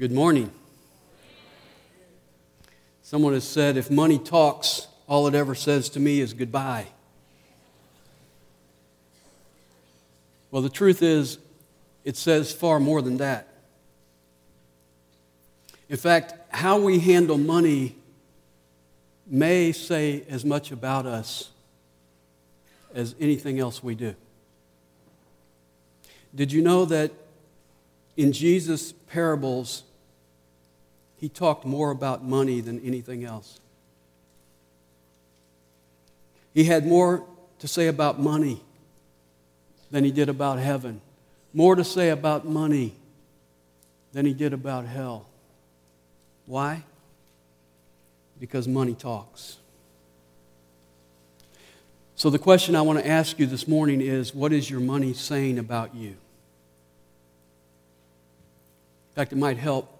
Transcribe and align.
Good 0.00 0.12
morning. 0.12 0.50
Someone 3.02 3.34
has 3.34 3.46
said, 3.46 3.76
if 3.76 3.90
money 3.90 4.18
talks, 4.18 4.88
all 5.06 5.26
it 5.26 5.34
ever 5.34 5.54
says 5.54 5.90
to 5.90 6.00
me 6.00 6.20
is 6.20 6.32
goodbye. 6.32 6.86
Well, 10.50 10.62
the 10.62 10.70
truth 10.70 11.02
is, 11.02 11.36
it 12.02 12.16
says 12.16 12.50
far 12.50 12.80
more 12.80 13.02
than 13.02 13.18
that. 13.18 13.48
In 15.90 15.98
fact, 15.98 16.32
how 16.48 16.78
we 16.78 17.00
handle 17.00 17.36
money 17.36 17.94
may 19.26 19.70
say 19.70 20.24
as 20.30 20.46
much 20.46 20.72
about 20.72 21.04
us 21.04 21.50
as 22.94 23.14
anything 23.20 23.60
else 23.60 23.84
we 23.84 23.94
do. 23.94 24.14
Did 26.34 26.52
you 26.52 26.62
know 26.62 26.86
that 26.86 27.12
in 28.16 28.32
Jesus' 28.32 28.92
parables, 28.92 29.82
he 31.20 31.28
talked 31.28 31.66
more 31.66 31.90
about 31.90 32.24
money 32.24 32.62
than 32.62 32.80
anything 32.80 33.24
else? 33.24 33.60
He 36.54 36.64
had 36.64 36.86
more 36.86 37.26
to 37.58 37.68
say 37.68 37.88
about 37.88 38.18
money 38.18 38.62
than 39.90 40.02
he 40.02 40.10
did 40.10 40.30
about 40.30 40.58
heaven, 40.58 41.02
more 41.52 41.76
to 41.76 41.84
say 41.84 42.08
about 42.08 42.46
money 42.46 42.94
than 44.14 44.24
he 44.24 44.32
did 44.32 44.54
about 44.54 44.86
hell. 44.86 45.26
Why? 46.46 46.84
Because 48.40 48.66
money 48.66 48.94
talks. 48.94 49.58
So, 52.16 52.30
the 52.30 52.38
question 52.38 52.74
I 52.74 52.80
want 52.80 52.98
to 52.98 53.06
ask 53.06 53.38
you 53.38 53.44
this 53.44 53.68
morning 53.68 54.00
is 54.00 54.34
what 54.34 54.54
is 54.54 54.70
your 54.70 54.80
money 54.80 55.12
saying 55.12 55.58
about 55.58 55.94
you? 55.94 56.08
In 56.08 56.16
fact, 59.14 59.32
it 59.32 59.38
might 59.38 59.58
help 59.58 59.99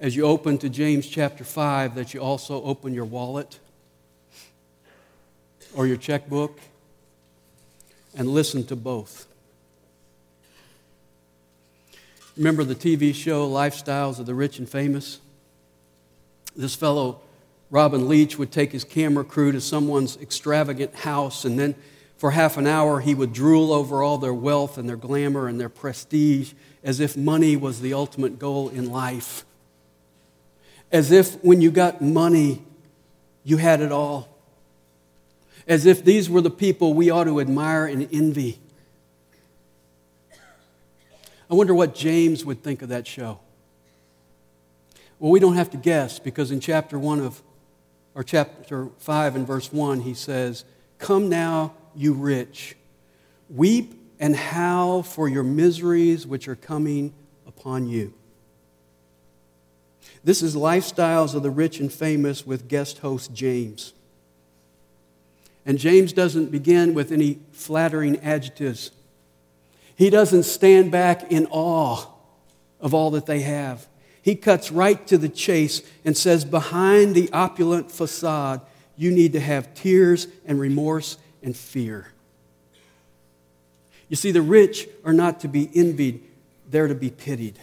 as 0.00 0.16
you 0.16 0.24
open 0.24 0.56
to 0.56 0.70
James 0.70 1.06
chapter 1.06 1.44
5 1.44 1.94
that 1.94 2.14
you 2.14 2.20
also 2.20 2.62
open 2.62 2.94
your 2.94 3.04
wallet 3.04 3.58
or 5.74 5.86
your 5.86 5.98
checkbook 5.98 6.58
and 8.16 8.26
listen 8.26 8.64
to 8.64 8.74
both. 8.74 9.26
Remember 12.34 12.64
the 12.64 12.74
TV 12.74 13.14
show 13.14 13.48
Lifestyles 13.48 14.18
of 14.18 14.24
the 14.24 14.34
Rich 14.34 14.58
and 14.58 14.68
Famous? 14.68 15.20
This 16.56 16.74
fellow, 16.74 17.20
Robin 17.70 18.08
Leach, 18.08 18.38
would 18.38 18.50
take 18.50 18.72
his 18.72 18.84
camera 18.84 19.22
crew 19.22 19.52
to 19.52 19.60
someone's 19.60 20.16
extravagant 20.16 20.94
house, 20.94 21.44
and 21.44 21.58
then 21.58 21.74
for 22.16 22.30
half 22.30 22.56
an 22.56 22.66
hour 22.66 23.00
he 23.00 23.14
would 23.14 23.34
drool 23.34 23.70
over 23.70 24.02
all 24.02 24.16
their 24.16 24.32
wealth 24.32 24.78
and 24.78 24.88
their 24.88 24.96
glamour 24.96 25.46
and 25.46 25.60
their 25.60 25.68
prestige 25.68 26.54
as 26.82 27.00
if 27.00 27.18
money 27.18 27.54
was 27.54 27.82
the 27.82 27.92
ultimate 27.92 28.38
goal 28.38 28.70
in 28.70 28.90
life. 28.90 29.44
As 30.92 31.12
if 31.12 31.42
when 31.44 31.60
you 31.60 31.70
got 31.70 32.00
money, 32.02 32.62
you 33.44 33.56
had 33.56 33.80
it 33.80 33.92
all 33.92 34.30
as 35.70 35.86
if 35.86 36.04
these 36.04 36.28
were 36.28 36.40
the 36.40 36.50
people 36.50 36.94
we 36.94 37.10
ought 37.10 37.24
to 37.24 37.40
admire 37.40 37.86
and 37.86 38.08
envy. 38.12 38.58
I 41.48 41.54
wonder 41.54 41.74
what 41.74 41.94
James 41.94 42.44
would 42.44 42.62
think 42.62 42.82
of 42.82 42.88
that 42.88 43.06
show. 43.06 43.38
Well, 45.20 45.30
we 45.30 45.38
don't 45.38 45.54
have 45.54 45.70
to 45.70 45.76
guess 45.76 46.18
because 46.18 46.50
in 46.50 46.58
chapter 46.58 46.98
1 46.98 47.20
of, 47.20 47.42
or 48.16 48.24
chapter 48.24 48.88
5 48.98 49.36
and 49.36 49.46
verse 49.46 49.72
1, 49.72 50.00
he 50.00 50.14
says, 50.14 50.64
Come 50.98 51.28
now, 51.28 51.74
you 51.94 52.14
rich, 52.14 52.76
weep 53.48 53.94
and 54.18 54.34
howl 54.34 55.04
for 55.04 55.28
your 55.28 55.44
miseries 55.44 56.26
which 56.26 56.48
are 56.48 56.56
coming 56.56 57.12
upon 57.46 57.88
you. 57.88 58.12
This 60.22 60.42
is 60.42 60.54
Lifestyles 60.54 61.34
of 61.34 61.42
the 61.42 61.50
Rich 61.50 61.80
and 61.80 61.92
Famous 61.92 62.46
with 62.46 62.68
guest 62.68 62.98
host 62.98 63.32
James. 63.32 63.94
And 65.64 65.78
James 65.78 66.12
doesn't 66.12 66.50
begin 66.50 66.94
with 66.94 67.10
any 67.10 67.38
flattering 67.52 68.18
adjectives. 68.20 68.90
He 69.96 70.10
doesn't 70.10 70.42
stand 70.42 70.90
back 70.90 71.30
in 71.30 71.46
awe 71.50 72.06
of 72.80 72.92
all 72.92 73.10
that 73.12 73.26
they 73.26 73.40
have. 73.40 73.86
He 74.22 74.34
cuts 74.34 74.70
right 74.70 75.06
to 75.06 75.16
the 75.16 75.28
chase 75.28 75.82
and 76.04 76.16
says, 76.16 76.44
Behind 76.44 77.14
the 77.14 77.30
opulent 77.32 77.90
facade, 77.90 78.60
you 78.96 79.10
need 79.10 79.32
to 79.32 79.40
have 79.40 79.74
tears 79.74 80.26
and 80.44 80.60
remorse 80.60 81.16
and 81.42 81.56
fear. 81.56 82.08
You 84.08 84.16
see, 84.16 84.32
the 84.32 84.42
rich 84.42 84.88
are 85.04 85.12
not 85.12 85.40
to 85.40 85.48
be 85.48 85.70
envied, 85.74 86.22
they're 86.68 86.88
to 86.88 86.94
be 86.94 87.10
pitied. 87.10 87.58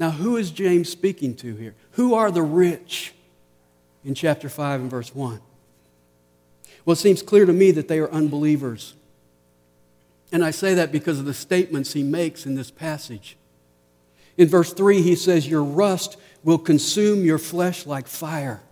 Now, 0.00 0.10
who 0.10 0.36
is 0.36 0.50
James 0.50 0.88
speaking 0.88 1.36
to 1.36 1.54
here? 1.54 1.76
Who 1.92 2.14
are 2.14 2.32
the 2.32 2.42
rich? 2.42 3.14
in 4.04 4.14
chapter 4.14 4.48
5 4.48 4.80
and 4.82 4.90
verse 4.90 5.14
1? 5.14 5.40
Well, 6.84 6.92
it 6.92 6.96
seems 6.96 7.22
clear 7.22 7.46
to 7.46 7.52
me 7.52 7.70
that 7.72 7.88
they 7.88 7.98
are 7.98 8.10
unbelievers. 8.10 8.94
And 10.32 10.44
I 10.44 10.50
say 10.50 10.74
that 10.74 10.92
because 10.92 11.18
of 11.18 11.24
the 11.24 11.34
statements 11.34 11.92
he 11.92 12.02
makes 12.02 12.46
in 12.46 12.54
this 12.54 12.70
passage. 12.70 13.36
In 14.36 14.48
verse 14.48 14.72
3, 14.72 15.02
he 15.02 15.16
says, 15.16 15.48
Your 15.48 15.62
rust 15.62 16.16
will 16.42 16.58
consume 16.58 17.24
your 17.24 17.38
flesh 17.38 17.84
like 17.84 18.06
fire. 18.06 18.62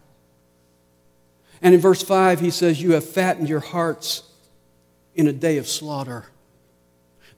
And 1.60 1.74
in 1.74 1.80
verse 1.80 2.02
5, 2.02 2.40
he 2.40 2.50
says, 2.50 2.80
You 2.80 2.92
have 2.92 3.04
fattened 3.04 3.48
your 3.48 3.60
hearts 3.60 4.22
in 5.14 5.26
a 5.26 5.32
day 5.32 5.58
of 5.58 5.68
slaughter. 5.68 6.26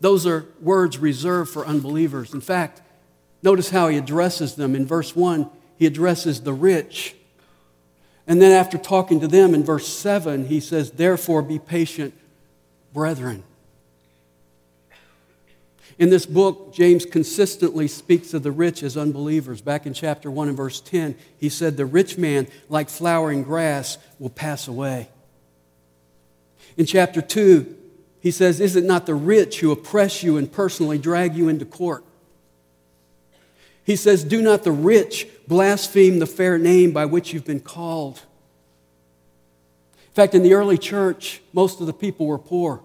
Those 0.01 0.27
are 0.27 0.47
words 0.61 0.99
reserved 0.99 1.51
for 1.51 1.67
unbelievers. 1.67 2.33
In 2.33 2.41
fact, 2.41 2.83
notice 3.43 3.71
how 3.71 3.89
he 3.89 3.97
addresses 3.97 4.55
them. 4.55 4.75
In 4.75 4.87
verse 4.87 5.17
1, 5.17 5.49
he 5.77 5.87
addresses 5.87 6.43
the 6.43 6.53
rich 6.53 7.15
and 8.31 8.41
then 8.41 8.53
after 8.53 8.79
talking 8.79 9.19
to 9.23 9.27
them 9.27 9.55
in 9.55 9.65
verse 9.65 9.89
7, 9.89 10.47
he 10.47 10.61
says, 10.61 10.93
Therefore 10.93 11.43
be 11.43 11.59
patient, 11.59 12.15
brethren. 12.93 13.43
In 15.99 16.11
this 16.11 16.27
book, 16.27 16.73
James 16.73 17.05
consistently 17.05 17.89
speaks 17.89 18.33
of 18.33 18.45
the 18.45 18.53
rich 18.53 18.85
as 18.85 18.97
unbelievers. 18.97 19.61
Back 19.61 19.85
in 19.85 19.95
chapter 19.95 20.31
1 20.31 20.47
and 20.47 20.57
verse 20.57 20.81
10, 20.81 21.17
he 21.39 21.49
said, 21.49 21.77
The 21.77 21.85
rich 21.85 22.17
man, 22.17 22.47
like 22.69 22.89
flowering 22.89 23.43
grass, 23.43 23.99
will 24.21 24.31
pass 24.31 24.69
away. 24.69 25.09
In 26.77 26.87
chapter 26.87 27.21
2, 27.21 27.77
he 28.21 28.31
says, 28.31 28.61
Is 28.61 28.77
it 28.77 28.85
not 28.85 29.07
the 29.07 29.15
rich 29.17 29.59
who 29.59 29.73
oppress 29.73 30.23
you 30.23 30.37
and 30.37 30.53
personally 30.53 30.99
drag 30.99 31.35
you 31.35 31.49
into 31.49 31.65
court? 31.65 32.05
He 33.91 33.97
says, 33.97 34.23
Do 34.23 34.41
not 34.41 34.63
the 34.63 34.71
rich 34.71 35.27
blaspheme 35.49 36.21
the 36.21 36.27
fair 36.27 36.59
name 36.59 36.93
by 36.93 37.07
which 37.07 37.33
you've 37.33 37.45
been 37.45 37.59
called. 37.59 38.23
In 39.97 40.13
fact, 40.15 40.33
in 40.33 40.45
the 40.45 40.55
early 40.55 40.79
church, 40.79 41.43
most 41.53 41.81
of 41.81 41.89
the 41.89 41.93
people 41.93 42.27
were 42.27 42.39
poor. 42.39 42.85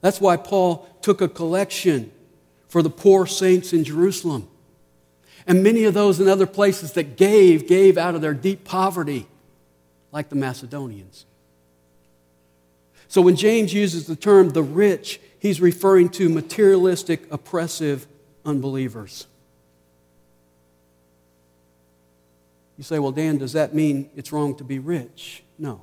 That's 0.00 0.20
why 0.20 0.36
Paul 0.36 0.88
took 1.00 1.20
a 1.20 1.28
collection 1.28 2.10
for 2.66 2.82
the 2.82 2.90
poor 2.90 3.24
saints 3.24 3.72
in 3.72 3.84
Jerusalem. 3.84 4.48
And 5.46 5.62
many 5.62 5.84
of 5.84 5.94
those 5.94 6.18
in 6.18 6.26
other 6.26 6.44
places 6.44 6.94
that 6.94 7.16
gave, 7.16 7.68
gave 7.68 7.96
out 7.96 8.16
of 8.16 8.22
their 8.22 8.34
deep 8.34 8.64
poverty, 8.64 9.28
like 10.10 10.28
the 10.28 10.34
Macedonians. 10.34 11.24
So 13.06 13.22
when 13.22 13.36
James 13.36 13.72
uses 13.72 14.08
the 14.08 14.16
term 14.16 14.48
the 14.48 14.64
rich, 14.64 15.20
he's 15.38 15.60
referring 15.60 16.08
to 16.08 16.28
materialistic, 16.28 17.30
oppressive 17.30 18.08
unbelievers. 18.44 19.28
You 22.80 22.84
say, 22.84 22.98
well, 22.98 23.12
Dan, 23.12 23.36
does 23.36 23.52
that 23.52 23.74
mean 23.74 24.08
it's 24.16 24.32
wrong 24.32 24.54
to 24.54 24.64
be 24.64 24.78
rich? 24.78 25.42
No. 25.58 25.82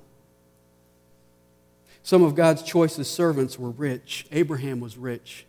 Some 2.01 2.23
of 2.23 2.33
God's 2.33 2.63
choicest 2.63 3.13
servants 3.13 3.59
were 3.59 3.69
rich. 3.69 4.25
Abraham 4.31 4.79
was 4.79 4.97
rich. 4.97 5.45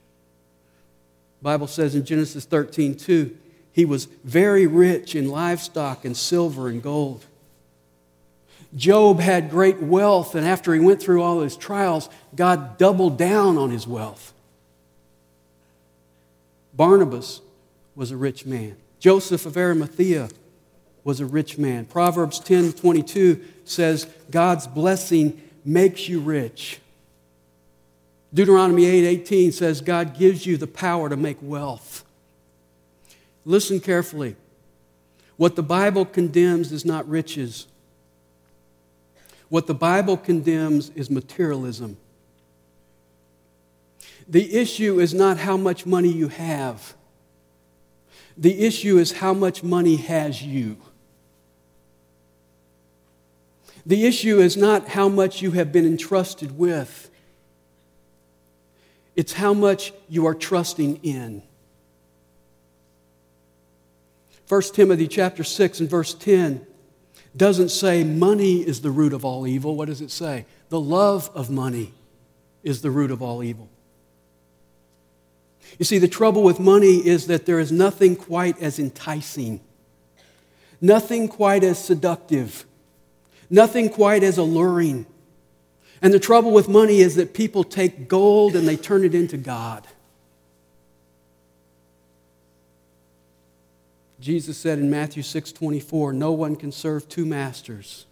The 1.41 1.45
Bible 1.45 1.67
says 1.67 1.95
in 1.95 2.05
Genesis 2.05 2.45
13, 2.45 2.97
2, 2.97 3.35
he 3.73 3.87
was 3.87 4.09
very 4.25 4.67
rich 4.67 5.15
in 5.15 5.31
livestock 5.31 6.05
and 6.05 6.15
silver 6.15 6.69
and 6.69 6.83
gold. 6.83 7.25
Job 8.77 9.19
had 9.19 9.49
great 9.49 9.81
wealth, 9.81 10.35
and 10.35 10.47
after 10.47 10.75
he 10.75 10.81
went 10.81 11.01
through 11.01 11.23
all 11.23 11.41
his 11.41 11.57
trials, 11.57 12.11
God 12.37 12.77
doubled 12.77 13.17
down 13.17 13.57
on 13.57 13.71
his 13.71 13.87
wealth. 13.87 14.35
Barnabas 16.75 17.41
was 17.97 18.11
a 18.11 18.19
rich 18.19 18.45
man. 18.45 18.77
Joseph 18.99 19.47
of 19.47 19.57
Arimathea 19.57 20.29
was 21.09 21.21
a 21.21 21.27
rich 21.27 21.57
man. 21.57 21.87
Proverbs 21.87 22.39
10 22.39 22.75
22 22.75 23.43
says, 23.65 24.07
God's 24.31 24.67
blessing 24.67 25.41
makes 25.65 26.07
you 26.07 26.21
rich. 26.21 26.81
Deuteronomy 28.35 28.85
8 28.85 29.07
18 29.07 29.53
says, 29.53 29.81
God 29.81 30.19
gives 30.19 30.45
you 30.45 30.59
the 30.59 30.67
power 30.67 31.09
to 31.09 31.17
make 31.17 31.39
wealth. 31.41 32.05
Listen 33.47 33.81
carefully. 33.81 34.37
What 35.39 35.57
the 35.57 35.63
Bible 35.63 36.05
condemns 36.05 36.73
is 36.73 36.85
not 36.85 37.09
riches. 37.09 37.67
What 39.49 39.67
the 39.67 39.73
Bible 39.73 40.19
condemns 40.19 40.91
is 40.91 41.09
materialism. 41.09 41.97
The 44.29 44.57
issue 44.57 45.01
is 45.01 45.15
not 45.15 45.39
how 45.39 45.57
much 45.57 45.87
money 45.87 46.13
you 46.13 46.29
have. 46.29 46.93
The 48.37 48.67
issue 48.67 48.99
is 48.99 49.13
how 49.13 49.33
much 49.33 49.63
money 49.63 49.97
has 49.97 50.43
you. 50.43 50.77
The 53.89 54.05
issue 54.05 54.39
is 54.39 54.55
not 54.55 54.89
how 54.89 55.09
much 55.09 55.41
you 55.41 55.53
have 55.53 55.73
been 55.73 55.87
entrusted 55.87 56.59
with. 56.59 57.11
It's 59.17 59.33
how 59.33 59.55
much 59.55 59.95
you 60.11 60.27
are 60.27 60.35
trusting 60.35 60.97
in. 61.03 61.43
1 64.47 64.63
Timothy 64.75 65.09
chapter 65.09 65.43
6 65.43 65.81
and 65.81 65.89
verse 65.89 66.13
10 66.13 66.67
doesn't 67.35 67.71
say 67.71 68.05
money 68.05 68.59
is 68.59 68.83
the 68.83 68.91
root 68.91 69.15
of 69.15 69.25
all 69.25 69.47
evil. 69.47 69.75
What 69.75 69.89
does 69.89 70.03
it 70.03 70.11
say? 70.11 70.45
The 70.69 70.81
love 70.81 71.31
of 71.35 71.49
money 71.49 71.95
is 72.63 72.83
the 72.83 72.91
root 72.91 73.11
of 73.11 73.23
all 73.23 73.43
evil. 73.43 73.71
You 75.79 75.87
see, 75.87 75.97
the 75.97 76.09
trouble 76.09 76.43
with 76.43 76.61
money 76.61 76.97
is 77.07 77.27
that 77.29 77.47
there 77.47 77.59
is 77.59 77.73
nothing 77.73 78.17
quite 78.17 78.61
as 78.61 78.79
enticing, 78.79 79.63
nothing 80.79 81.29
quite 81.29 81.65
as 81.65 81.83
seductive, 81.83 82.67
nothing 83.51 83.89
quite 83.89 84.23
as 84.23 84.39
alluring. 84.39 85.07
And 86.01 86.15
the 86.15 86.21
trouble 86.21 86.53
with 86.53 86.69
money 86.69 87.01
is 87.01 87.17
that 87.17 87.35
people 87.35 87.65
take 87.65 88.09
gold 88.09 88.55
and 88.55 88.69
they 88.69 88.77
turn 88.77 89.05
it 89.05 89.15
into 89.15 89.37
God. 89.37 89.87
Jesus 94.21 94.59
said 94.59 94.79
in 94.79 94.91
Matthew 94.91 95.23
6:24, 95.23 96.13
"No 96.13 96.33
one 96.33 96.57
can 96.57 96.73
serve 96.73 97.09
two 97.09 97.25
masters. 97.25 98.07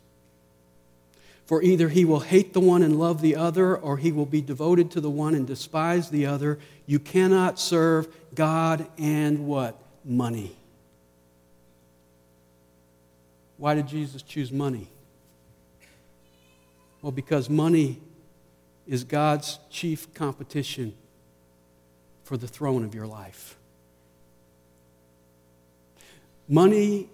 For 1.46 1.62
either 1.62 1.88
he 1.88 2.04
will 2.04 2.20
hate 2.20 2.52
the 2.52 2.60
one 2.60 2.82
and 2.82 2.98
love 2.98 3.20
the 3.20 3.36
other, 3.36 3.76
or 3.76 3.98
he 3.98 4.10
will 4.10 4.26
be 4.26 4.40
devoted 4.40 4.90
to 4.92 5.00
the 5.00 5.10
one 5.10 5.34
and 5.34 5.46
despise 5.46 6.10
the 6.10 6.26
other. 6.26 6.58
You 6.86 6.98
cannot 6.98 7.60
serve 7.60 8.08
God 8.34 8.86
and 8.98 9.46
what? 9.46 9.80
Money. 10.04 10.56
Why 13.58 13.74
did 13.74 13.86
Jesus 13.86 14.22
choose 14.22 14.50
money? 14.50 14.88
Well, 17.02 17.12
because 17.12 17.48
money 17.48 18.00
is 18.87 19.04
God's 19.04 19.58
chief 19.70 20.12
competition 20.14 20.94
for 22.25 22.37
the 22.37 22.48
throne 22.48 22.84
of 22.84 22.94
your 22.94 23.06
life. 23.06 23.56
Money 26.48 27.08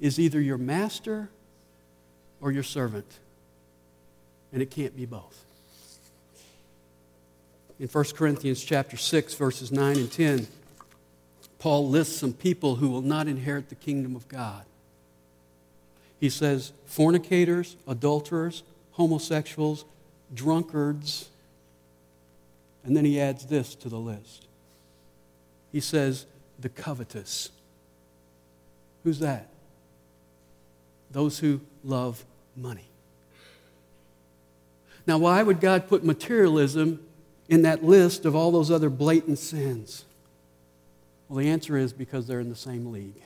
is 0.00 0.18
either 0.18 0.40
your 0.40 0.58
master 0.58 1.30
or 2.40 2.50
your 2.50 2.62
servant 2.64 3.18
and 4.52 4.60
it 4.60 4.70
can't 4.70 4.96
be 4.96 5.06
both. 5.06 5.44
In 7.78 7.88
1 7.88 8.04
Corinthians 8.14 8.62
chapter 8.62 8.96
6 8.96 9.34
verses 9.34 9.72
9 9.72 9.96
and 9.96 10.12
10, 10.12 10.46
Paul 11.58 11.88
lists 11.88 12.16
some 12.16 12.32
people 12.32 12.76
who 12.76 12.88
will 12.88 13.02
not 13.02 13.28
inherit 13.28 13.68
the 13.68 13.74
kingdom 13.74 14.14
of 14.14 14.28
God. 14.28 14.64
He 16.20 16.28
says 16.28 16.72
fornicators, 16.84 17.76
adulterers, 17.86 18.62
homosexuals, 18.92 19.84
drunkards, 20.34 21.28
and 22.84 22.96
then 22.96 23.04
he 23.04 23.20
adds 23.20 23.46
this 23.46 23.74
to 23.76 23.88
the 23.88 23.98
list. 23.98 24.46
He 25.70 25.80
says 25.80 26.26
the 26.58 26.68
covetous. 26.68 27.50
Who's 29.04 29.18
that? 29.20 29.48
Those 31.10 31.38
who 31.38 31.60
love 31.84 32.24
money. 32.56 32.86
Now, 35.06 35.18
why 35.18 35.42
would 35.42 35.60
God 35.60 35.88
put 35.88 36.04
materialism 36.04 37.04
in 37.48 37.62
that 37.62 37.84
list 37.84 38.24
of 38.24 38.36
all 38.36 38.52
those 38.52 38.70
other 38.70 38.90
blatant 38.90 39.38
sins? 39.38 40.04
Well, 41.28 41.38
the 41.38 41.48
answer 41.48 41.76
is 41.76 41.92
because 41.92 42.26
they're 42.26 42.40
in 42.40 42.50
the 42.50 42.56
same 42.56 42.92
league. 42.92 43.20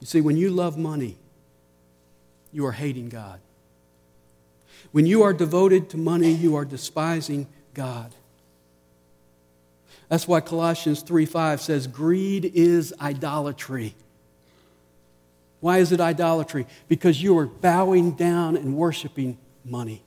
You 0.00 0.06
see, 0.06 0.20
when 0.20 0.36
you 0.36 0.50
love 0.50 0.76
money, 0.76 1.16
you 2.52 2.66
are 2.66 2.72
hating 2.72 3.08
God. 3.08 3.40
When 4.92 5.06
you 5.06 5.22
are 5.22 5.32
devoted 5.32 5.90
to 5.90 5.96
money, 5.96 6.30
you 6.30 6.56
are 6.56 6.64
despising 6.64 7.46
God. 7.74 8.14
That's 10.08 10.28
why 10.28 10.40
Colossians 10.40 11.02
3:5 11.02 11.60
says 11.60 11.86
greed 11.86 12.44
is 12.54 12.94
idolatry. 13.00 13.94
Why 15.60 15.78
is 15.78 15.90
it 15.90 16.00
idolatry? 16.00 16.66
Because 16.86 17.22
you 17.22 17.36
are 17.38 17.46
bowing 17.46 18.12
down 18.12 18.56
and 18.56 18.76
worshiping 18.76 19.38
money. 19.64 20.02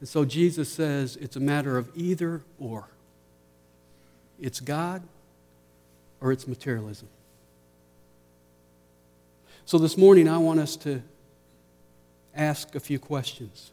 And 0.00 0.08
so 0.08 0.24
Jesus 0.24 0.72
says 0.72 1.16
it's 1.16 1.36
a 1.36 1.40
matter 1.40 1.78
of 1.78 1.88
either 1.94 2.42
or. 2.58 2.88
It's 4.40 4.58
God 4.58 5.02
or 6.20 6.32
it's 6.32 6.48
materialism. 6.48 7.08
So 9.64 9.78
this 9.78 9.96
morning, 9.96 10.28
I 10.28 10.38
want 10.38 10.58
us 10.58 10.74
to 10.78 11.02
ask 12.34 12.74
a 12.74 12.80
few 12.80 12.98
questions 12.98 13.70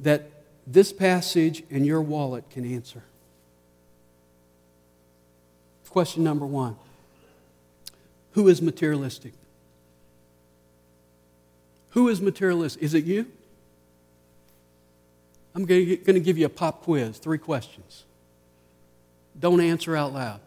that 0.00 0.30
this 0.66 0.92
passage 0.92 1.62
and 1.70 1.84
your 1.86 2.00
wallet 2.00 2.48
can 2.50 2.64
answer. 2.64 3.02
Question 5.88 6.24
number 6.24 6.46
one 6.46 6.76
Who 8.32 8.48
is 8.48 8.62
materialistic? 8.62 9.34
Who 11.90 12.08
is 12.08 12.22
materialistic? 12.22 12.82
Is 12.82 12.94
it 12.94 13.04
you? 13.04 13.26
I'm 15.54 15.66
going 15.66 16.02
to 16.04 16.20
give 16.20 16.38
you 16.38 16.46
a 16.46 16.48
pop 16.48 16.82
quiz, 16.84 17.18
three 17.18 17.36
questions. 17.36 18.04
Don't 19.38 19.60
answer 19.60 19.94
out 19.94 20.14
loud. 20.14 20.40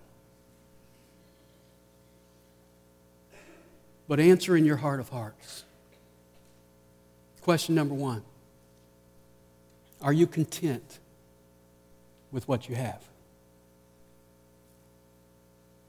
But 4.07 4.19
answer 4.19 4.57
in 4.57 4.65
your 4.65 4.77
heart 4.77 4.99
of 4.99 5.09
hearts. 5.09 5.63
Question 7.45 7.75
number 7.75 7.93
one 7.93 8.23
Are 10.01 10.11
you 10.11 10.25
content 10.25 10.97
with 12.31 12.47
what 12.47 12.67
you 12.67 12.73
have? 12.73 13.03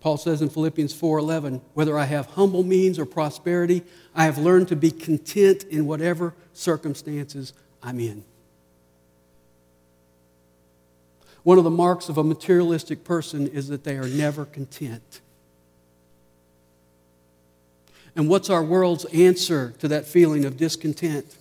Paul 0.01 0.19
says 0.19 0.43
in 0.43 0.51
Philippians 0.51 0.93
4:11, 0.93 1.63
whether 1.73 1.99
I 1.99 2.05
have 2.05 2.27
humble 2.27 2.63
means 2.63 2.99
or 2.99 3.07
prosperity, 3.07 3.85
I 4.15 4.27
have 4.27 4.37
learned 4.37 4.69
to 4.69 4.77
be 4.77 4.91
content 4.91 5.65
in 5.65 5.87
whatever 5.87 6.35
circumstances 6.53 7.55
I'm 7.83 8.01
in. 8.01 8.23
One 11.43 11.57
of 11.57 11.65
the 11.65 11.71
marks 11.71 12.11
of 12.11 12.19
a 12.19 12.23
materialistic 12.23 13.03
person 13.03 13.47
is 13.47 13.69
that 13.69 13.83
they 13.83 13.97
are 13.97 14.09
never 14.09 14.45
content. 14.45 15.23
And 18.15 18.29
what's 18.29 18.51
our 18.51 18.63
world's 18.63 19.07
answer 19.07 19.73
to 19.79 19.89
that 19.89 20.05
feeling 20.05 20.45
of 20.45 20.59
discontent? 20.59 21.35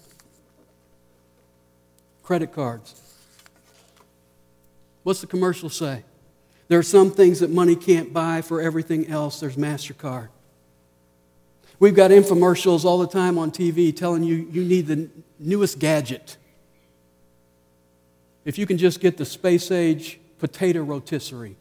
Credit 2.26 2.52
cards. 2.52 3.00
What's 5.04 5.22
the 5.22 5.28
commercial 5.28 5.70
say? 5.70 6.04
There 6.68 6.80
are 6.80 6.84
some 6.84 7.12
things 7.12 7.42
that 7.42 7.52
money 7.52 7.76
can't 7.76 8.12
buy, 8.12 8.42
for 8.42 8.60
everything 8.60 9.08
else, 9.08 9.40
there's 9.40 9.56
MasterCard. 9.56 10.30
We've 11.78 11.94
got 11.94 12.10
infomercials 12.10 12.84
all 12.84 12.98
the 12.98 13.08
time 13.08 13.38
on 13.38 13.52
TV 13.52 13.96
telling 13.96 14.24
you 14.24 14.48
you 14.52 14.64
need 14.64 14.88
the 14.88 15.08
newest 15.38 15.78
gadget. 15.78 16.38
If 18.44 18.58
you 18.58 18.66
can 18.66 18.80
just 18.80 19.00
get 19.00 19.18
the 19.18 19.26
space 19.26 19.70
age 19.70 20.20
potato 20.40 20.82
rotisserie, 20.82 21.58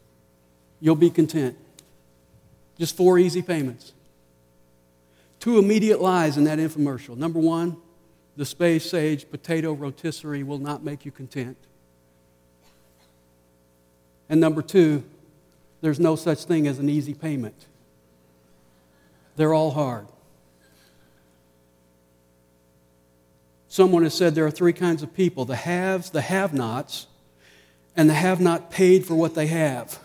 you'll 0.79 0.95
be 0.95 1.11
content. 1.11 1.55
Just 2.79 2.97
four 2.97 3.19
easy 3.19 3.43
payments. 3.43 3.93
Two 5.39 5.59
immediate 5.59 6.01
lies 6.01 6.37
in 6.37 6.45
that 6.45 6.57
infomercial. 6.57 7.15
Number 7.15 7.39
one, 7.39 7.77
the 8.37 8.45
space 8.45 8.93
age 8.93 9.29
potato 9.29 9.73
rotisserie 9.73 10.43
will 10.43 10.57
not 10.57 10.83
make 10.83 11.05
you 11.05 11.11
content. 11.11 11.57
And 14.27 14.41
number 14.41 14.61
two, 14.61 15.03
there's 15.81 15.99
no 15.99 16.15
such 16.15 16.45
thing 16.45 16.67
as 16.67 16.79
an 16.79 16.89
easy 16.89 17.13
payment. 17.13 17.67
They're 19.35 19.53
all 19.53 19.71
hard. 19.71 20.07
Someone 23.67 24.03
has 24.03 24.13
said 24.13 24.35
there 24.35 24.45
are 24.45 24.51
three 24.51 24.73
kinds 24.73 25.03
of 25.03 25.13
people 25.13 25.45
the 25.45 25.57
haves, 25.57 26.09
the 26.09 26.21
have 26.21 26.53
nots, 26.53 27.07
and 27.95 28.09
the 28.09 28.13
have 28.13 28.39
not 28.39 28.71
paid 28.71 29.05
for 29.05 29.15
what 29.15 29.35
they 29.35 29.47
have. 29.47 29.99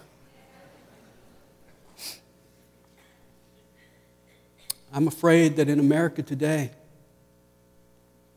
I'm 4.92 5.06
afraid 5.06 5.56
that 5.56 5.68
in 5.68 5.78
America 5.78 6.22
today, 6.22 6.72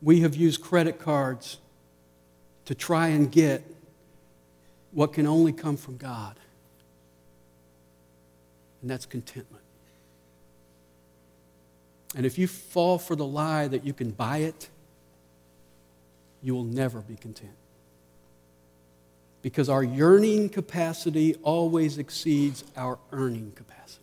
we 0.03 0.19
have 0.19 0.36
used 0.36 0.62
credit 0.62 1.00
cards 1.00 1.57
to 2.65 2.75
try 2.75 3.07
and 3.07 3.31
get 3.31 3.63
what 4.91 5.13
can 5.13 5.25
only 5.25 5.53
come 5.53 5.77
from 5.77 5.98
God, 5.98 6.36
and 8.81 8.91
that's 8.91 9.05
contentment. 9.05 9.63
And 12.15 12.25
if 12.25 12.38
you 12.38 12.48
fall 12.48 13.00
for 13.00 13.15
the 13.15 13.25
lie 13.25 13.67
that 13.67 13.86
you 13.86 13.93
can 13.93 14.12
buy 14.12 14.39
it, 14.39 14.69
you 16.43 16.53
will 16.53 16.65
never 16.65 17.00
be 17.01 17.15
content. 17.15 17.55
because 19.41 19.67
our 19.67 19.83
yearning 19.83 20.48
capacity 20.48 21.36
always 21.43 21.98
exceeds 21.98 22.63
our 22.77 22.98
earning 23.12 23.51
capacity. 23.55 24.00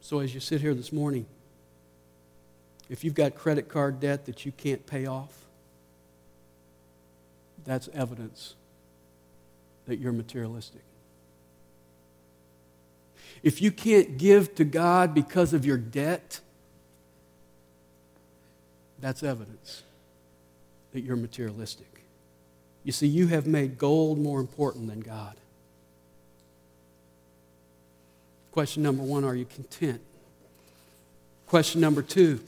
So, 0.00 0.20
as 0.20 0.32
you 0.32 0.40
sit 0.40 0.62
here 0.62 0.74
this 0.74 0.90
morning, 0.90 1.26
if 2.92 3.02
you've 3.02 3.14
got 3.14 3.34
credit 3.34 3.70
card 3.70 4.00
debt 4.00 4.26
that 4.26 4.44
you 4.44 4.52
can't 4.52 4.84
pay 4.84 5.06
off, 5.06 5.46
that's 7.64 7.88
evidence 7.94 8.54
that 9.86 9.96
you're 9.96 10.12
materialistic. 10.12 10.82
If 13.42 13.62
you 13.62 13.72
can't 13.72 14.18
give 14.18 14.54
to 14.56 14.64
God 14.64 15.14
because 15.14 15.54
of 15.54 15.64
your 15.64 15.78
debt, 15.78 16.40
that's 19.00 19.22
evidence 19.22 19.84
that 20.92 21.00
you're 21.00 21.16
materialistic. 21.16 22.04
You 22.84 22.92
see, 22.92 23.06
you 23.06 23.28
have 23.28 23.46
made 23.46 23.78
gold 23.78 24.18
more 24.18 24.38
important 24.38 24.88
than 24.88 25.00
God. 25.00 25.36
Question 28.50 28.82
number 28.82 29.02
one 29.02 29.24
Are 29.24 29.34
you 29.34 29.46
content? 29.46 30.02
Question 31.46 31.80
number 31.80 32.02
two 32.02 32.40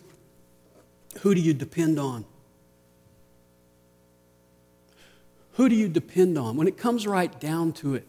Who 1.20 1.34
do 1.34 1.40
you 1.40 1.54
depend 1.54 1.98
on? 1.98 2.24
Who 5.52 5.68
do 5.68 5.74
you 5.74 5.88
depend 5.88 6.36
on? 6.36 6.56
When 6.56 6.66
it 6.66 6.76
comes 6.76 7.06
right 7.06 7.38
down 7.40 7.72
to 7.74 7.94
it, 7.94 8.06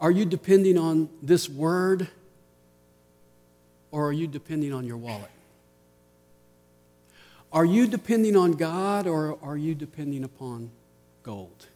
are 0.00 0.10
you 0.10 0.24
depending 0.24 0.78
on 0.78 1.08
this 1.22 1.48
word 1.48 2.08
or 3.90 4.08
are 4.08 4.12
you 4.12 4.26
depending 4.26 4.72
on 4.72 4.86
your 4.86 4.96
wallet? 4.96 5.30
Are 7.52 7.64
you 7.64 7.86
depending 7.86 8.36
on 8.36 8.52
God 8.52 9.06
or 9.06 9.38
are 9.42 9.56
you 9.56 9.74
depending 9.74 10.22
upon 10.24 10.70
gold? 11.22 11.66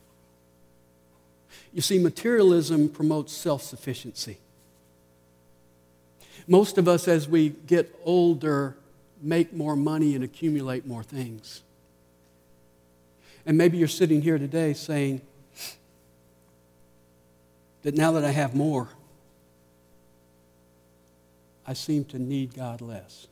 You 1.72 1.80
see, 1.80 1.98
materialism 1.98 2.88
promotes 2.88 3.32
self 3.32 3.62
sufficiency. 3.62 4.38
Most 6.46 6.78
of 6.78 6.88
us, 6.88 7.06
as 7.06 7.28
we 7.28 7.50
get 7.50 7.94
older, 8.04 8.76
make 9.20 9.52
more 9.52 9.76
money 9.76 10.14
and 10.14 10.24
accumulate 10.24 10.86
more 10.86 11.02
things. 11.02 11.62
And 13.46 13.56
maybe 13.56 13.78
you're 13.78 13.88
sitting 13.88 14.22
here 14.22 14.38
today 14.38 14.72
saying 14.72 15.22
that 17.82 17.94
now 17.94 18.12
that 18.12 18.24
I 18.24 18.30
have 18.30 18.54
more, 18.54 18.88
I 21.66 21.72
seem 21.72 22.04
to 22.06 22.18
need 22.18 22.54
God 22.54 22.80
less. 22.80 23.26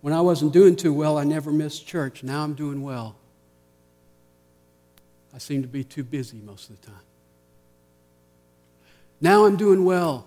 When 0.00 0.12
I 0.12 0.20
wasn't 0.20 0.52
doing 0.52 0.76
too 0.76 0.92
well, 0.92 1.16
I 1.16 1.24
never 1.24 1.50
missed 1.50 1.86
church. 1.86 2.22
Now 2.22 2.44
I'm 2.44 2.54
doing 2.54 2.82
well. 2.82 3.16
I 5.34 5.38
seem 5.38 5.62
to 5.62 5.68
be 5.68 5.82
too 5.82 6.04
busy 6.04 6.38
most 6.44 6.68
of 6.68 6.80
the 6.80 6.86
time. 6.88 7.00
Now 9.20 9.46
I'm 9.46 9.56
doing 9.56 9.84
well, 9.84 10.26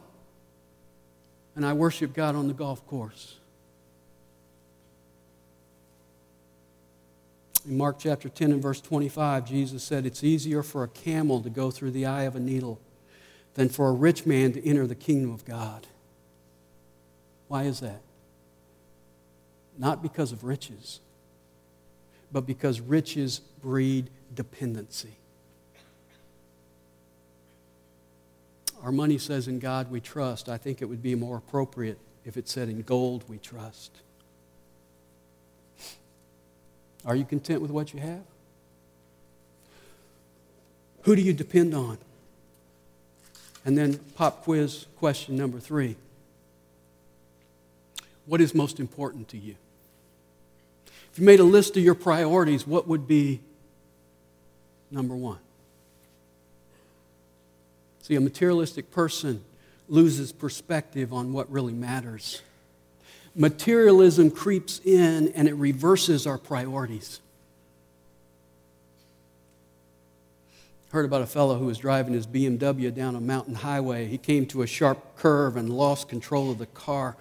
and 1.57 1.65
I 1.65 1.73
worship 1.73 2.13
God 2.13 2.35
on 2.35 2.47
the 2.47 2.53
golf 2.53 2.85
course. 2.85 3.37
In 7.67 7.75
Mark 7.75 7.97
chapter 7.97 8.29
10 8.29 8.51
and 8.51 8.61
verse 8.61 8.79
25, 8.79 9.43
Jesus 9.43 9.81
said, 9.83 10.05
It's 10.05 10.23
easier 10.23 10.61
for 10.61 10.83
a 10.83 10.87
camel 10.87 11.41
to 11.41 11.49
go 11.49 11.71
through 11.71 11.91
the 11.91 12.05
eye 12.05 12.23
of 12.23 12.35
a 12.35 12.39
needle 12.39 12.79
than 13.55 13.69
for 13.69 13.89
a 13.89 13.91
rich 13.91 14.27
man 14.27 14.53
to 14.53 14.63
enter 14.63 14.85
the 14.85 14.93
kingdom 14.93 15.33
of 15.33 15.45
God. 15.45 15.87
Why 17.47 17.63
is 17.63 17.79
that? 17.79 18.01
Not 19.79 20.03
because 20.03 20.31
of 20.31 20.43
riches, 20.43 20.99
but 22.31 22.45
because 22.45 22.81
riches 22.81 23.39
breed 23.39 24.11
dependency. 24.35 25.17
Our 28.83 28.91
money 28.91 29.17
says, 29.17 29.47
In 29.47 29.59
God 29.59 29.91
we 29.91 29.99
trust. 29.99 30.49
I 30.49 30.57
think 30.57 30.81
it 30.81 30.85
would 30.85 31.01
be 31.01 31.15
more 31.15 31.37
appropriate 31.37 31.97
if 32.25 32.37
it 32.37 32.47
said, 32.47 32.69
In 32.69 32.81
gold 32.81 33.23
we 33.27 33.37
trust. 33.37 33.91
Are 37.05 37.15
you 37.15 37.25
content 37.25 37.61
with 37.61 37.71
what 37.71 37.93
you 37.93 37.99
have? 37.99 38.23
Who 41.03 41.15
do 41.15 41.21
you 41.21 41.33
depend 41.33 41.73
on? 41.73 41.97
And 43.63 43.77
then, 43.77 43.97
pop 44.15 44.43
quiz 44.43 44.85
question 44.97 45.35
number 45.35 45.59
three 45.59 45.95
What 48.25 48.41
is 48.41 48.53
most 48.53 48.79
important 48.79 49.27
to 49.29 49.37
you? 49.37 49.55
If 51.11 51.19
you 51.19 51.25
made 51.25 51.39
a 51.39 51.45
list 51.45 51.77
of 51.77 51.83
your 51.83 51.95
priorities, 51.95 52.67
what 52.67 52.87
would 52.87 53.07
be 53.07 53.41
number 54.91 55.15
one? 55.15 55.39
See, 58.07 58.15
a 58.15 58.21
materialistic 58.21 58.89
person 58.89 59.43
loses 59.89 60.31
perspective 60.31 61.11
on 61.11 61.33
what 61.33 61.51
really 61.51 61.73
matters. 61.73 62.41
Materialism 63.35 64.31
creeps 64.31 64.79
in 64.85 65.27
and 65.35 65.45
it 65.45 65.55
reverses 65.55 66.25
our 66.25 66.37
priorities. 66.37 67.19
Heard 70.91 71.03
about 71.03 71.21
a 71.21 71.25
fellow 71.25 71.57
who 71.57 71.65
was 71.65 71.79
driving 71.79 72.13
his 72.13 72.25
BMW 72.25 72.95
down 72.95 73.17
a 73.17 73.19
mountain 73.19 73.55
highway. 73.55 74.05
He 74.05 74.17
came 74.17 74.45
to 74.45 74.61
a 74.61 74.67
sharp 74.67 75.17
curve 75.17 75.57
and 75.57 75.69
lost 75.69 76.07
control 76.07 76.49
of 76.49 76.59
the 76.59 76.65
car. 76.67 77.17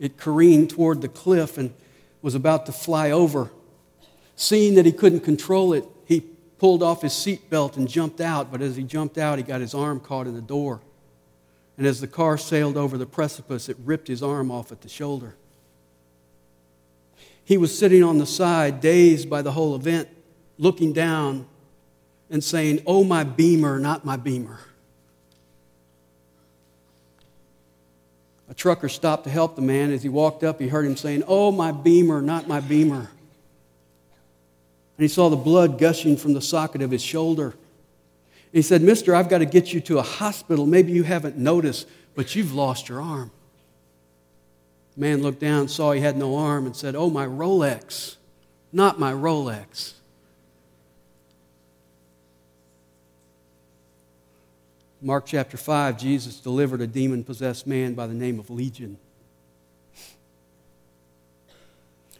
It 0.00 0.16
careened 0.16 0.70
toward 0.70 1.02
the 1.02 1.08
cliff 1.08 1.56
and 1.56 1.72
was 2.20 2.34
about 2.34 2.66
to 2.66 2.72
fly 2.72 3.12
over. 3.12 3.52
Seeing 4.34 4.74
that 4.74 4.86
he 4.86 4.92
couldn't 4.92 5.20
control 5.20 5.72
it, 5.72 5.84
pulled 6.58 6.82
off 6.82 7.02
his 7.02 7.12
seatbelt 7.12 7.76
and 7.76 7.88
jumped 7.88 8.20
out, 8.20 8.50
but 8.50 8.62
as 8.62 8.76
he 8.76 8.82
jumped 8.82 9.18
out, 9.18 9.38
he 9.38 9.44
got 9.44 9.60
his 9.60 9.74
arm 9.74 10.00
caught 10.00 10.26
in 10.26 10.34
the 10.34 10.40
door. 10.40 10.80
And 11.76 11.86
as 11.86 12.00
the 12.00 12.06
car 12.06 12.38
sailed 12.38 12.76
over 12.76 12.96
the 12.96 13.06
precipice, 13.06 13.68
it 13.68 13.76
ripped 13.84 14.08
his 14.08 14.22
arm 14.22 14.50
off 14.50 14.72
at 14.72 14.80
the 14.80 14.88
shoulder. 14.88 15.36
He 17.44 17.58
was 17.58 17.76
sitting 17.76 18.02
on 18.02 18.18
the 18.18 18.26
side, 18.26 18.80
dazed 18.80 19.28
by 19.28 19.42
the 19.42 19.52
whole 19.52 19.76
event, 19.76 20.08
looking 20.58 20.92
down 20.92 21.46
and 22.30 22.42
saying, 22.42 22.82
Oh, 22.86 23.04
my 23.04 23.22
beamer, 23.22 23.78
not 23.78 24.04
my 24.04 24.16
beamer. 24.16 24.58
A 28.48 28.54
trucker 28.54 28.88
stopped 28.88 29.24
to 29.24 29.30
help 29.30 29.54
the 29.56 29.62
man. 29.62 29.92
As 29.92 30.02
he 30.02 30.08
walked 30.08 30.42
up, 30.42 30.60
he 30.60 30.68
heard 30.68 30.86
him 30.86 30.96
saying, 30.96 31.22
Oh, 31.26 31.52
my 31.52 31.72
beamer, 31.72 32.22
not 32.22 32.48
my 32.48 32.60
beamer. 32.60 33.10
And 34.96 35.04
he 35.04 35.08
saw 35.08 35.28
the 35.28 35.36
blood 35.36 35.78
gushing 35.78 36.16
from 36.16 36.32
the 36.32 36.40
socket 36.40 36.80
of 36.80 36.90
his 36.90 37.02
shoulder. 37.02 37.54
He 38.52 38.62
said, 38.62 38.80
Mister, 38.80 39.14
I've 39.14 39.28
got 39.28 39.38
to 39.38 39.46
get 39.46 39.74
you 39.74 39.80
to 39.82 39.98
a 39.98 40.02
hospital. 40.02 40.64
Maybe 40.64 40.92
you 40.92 41.02
haven't 41.02 41.36
noticed, 41.36 41.86
but 42.14 42.34
you've 42.34 42.54
lost 42.54 42.88
your 42.88 43.02
arm. 43.02 43.30
The 44.94 45.00
man 45.02 45.22
looked 45.22 45.40
down, 45.40 45.68
saw 45.68 45.92
he 45.92 46.00
had 46.00 46.16
no 46.16 46.36
arm, 46.36 46.64
and 46.64 46.74
said, 46.74 46.94
Oh, 46.94 47.10
my 47.10 47.26
Rolex, 47.26 48.16
not 48.72 48.98
my 48.98 49.12
Rolex. 49.12 49.92
Mark 55.02 55.26
chapter 55.26 55.58
5, 55.58 55.98
Jesus 55.98 56.40
delivered 56.40 56.80
a 56.80 56.86
demon 56.86 57.22
possessed 57.22 57.66
man 57.66 57.92
by 57.92 58.06
the 58.06 58.14
name 58.14 58.38
of 58.38 58.48
Legion. 58.48 58.96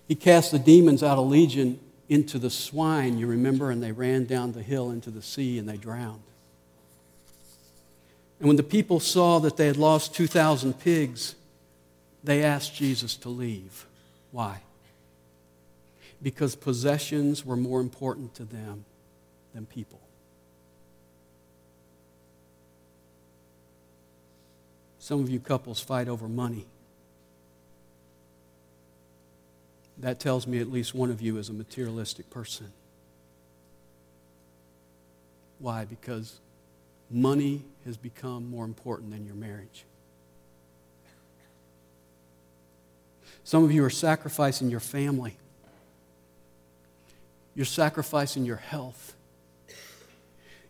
He 0.07 0.15
cast 0.15 0.53
the 0.53 0.59
demons 0.59 1.03
out 1.03 1.17
of 1.19 1.27
Legion 1.27 1.81
into 2.09 2.39
the 2.39 2.51
swine, 2.51 3.19
you 3.19 3.27
remember, 3.27 3.71
and 3.71 3.83
they 3.83 3.93
ran 3.93 4.25
down 4.25 4.53
the 4.53 4.63
hill 4.63 4.91
into 4.91 5.11
the 5.11 5.23
sea 5.23 5.59
and 5.59 5.69
they 5.69 5.77
drowned. 5.77 6.23
And 8.39 8.49
when 8.49 8.57
the 8.57 8.63
people 8.63 9.01
saw 9.01 9.39
that 9.41 9.57
they 9.57 9.67
had 9.67 9.77
lost 9.77 10.15
2,000 10.15 10.79
pigs, 10.79 11.35
they 12.23 12.43
asked 12.43 12.75
Jesus 12.75 13.17
to 13.17 13.29
leave. 13.29 13.87
Why? 14.31 14.61
Because 16.23 16.55
possessions 16.55 17.45
were 17.45 17.57
more 17.57 17.81
important 17.81 18.35
to 18.35 18.45
them 18.45 18.85
than 19.55 19.67
people. 19.67 20.01
Some 24.99 25.21
of 25.21 25.31
you 25.31 25.41
couples 25.41 25.81
fight 25.81 26.09
over 26.09 26.29
money. 26.29 26.67
That 29.99 30.21
tells 30.21 30.47
me 30.47 30.61
at 30.61 30.71
least 30.71 30.95
one 30.95 31.11
of 31.11 31.23
you 31.23 31.39
is 31.39 31.49
a 31.49 31.53
materialistic 31.53 32.29
person. 32.31 32.73
Why? 35.59 35.85
Because 35.85 36.39
money 37.11 37.63
has 37.85 37.97
become 37.97 38.51
more 38.51 38.65
important 38.65 39.11
than 39.11 39.25
your 39.25 39.35
marriage. 39.35 39.85
Some 43.45 43.65
of 43.65 43.73
you 43.73 43.85
are 43.85 43.91
sacrificing 43.91 44.71
your 44.71 44.81
family. 44.81 45.37
You're 47.55 47.65
sacrificing 47.65 48.45
your 48.45 48.57
health. 48.57 49.15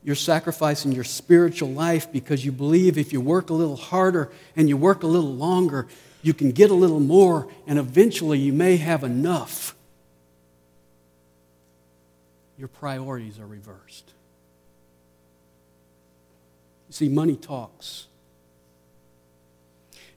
You're 0.04 0.14
sacrificing 0.14 0.92
your 0.92 1.02
spiritual 1.02 1.70
life 1.70 2.12
because 2.12 2.44
you 2.44 2.52
believe 2.52 2.96
if 2.96 3.12
you 3.12 3.20
work 3.20 3.50
a 3.50 3.54
little 3.54 3.76
harder 3.76 4.30
and 4.54 4.68
you 4.68 4.76
work 4.76 5.02
a 5.02 5.06
little 5.06 5.34
longer, 5.34 5.88
you 6.26 6.34
can 6.34 6.50
get 6.50 6.72
a 6.72 6.74
little 6.74 6.98
more, 6.98 7.46
and 7.68 7.78
eventually 7.78 8.40
you 8.40 8.52
may 8.52 8.76
have 8.78 9.04
enough. 9.04 9.76
Your 12.58 12.66
priorities 12.66 13.38
are 13.38 13.46
reversed. 13.46 14.12
You 16.88 16.94
see, 16.94 17.08
money 17.08 17.36
talks. 17.36 18.08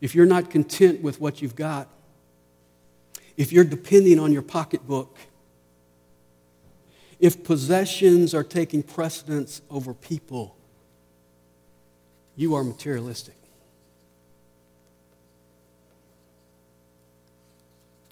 If 0.01 0.15
you're 0.15 0.25
not 0.25 0.49
content 0.49 1.03
with 1.03 1.21
what 1.21 1.43
you've 1.43 1.55
got, 1.55 1.87
if 3.37 3.51
you're 3.51 3.63
depending 3.63 4.19
on 4.19 4.31
your 4.31 4.41
pocketbook, 4.41 5.15
if 7.19 7.43
possessions 7.43 8.33
are 8.33 8.43
taking 8.43 8.81
precedence 8.81 9.61
over 9.69 9.93
people, 9.93 10.55
you 12.35 12.55
are 12.55 12.63
materialistic. 12.63 13.35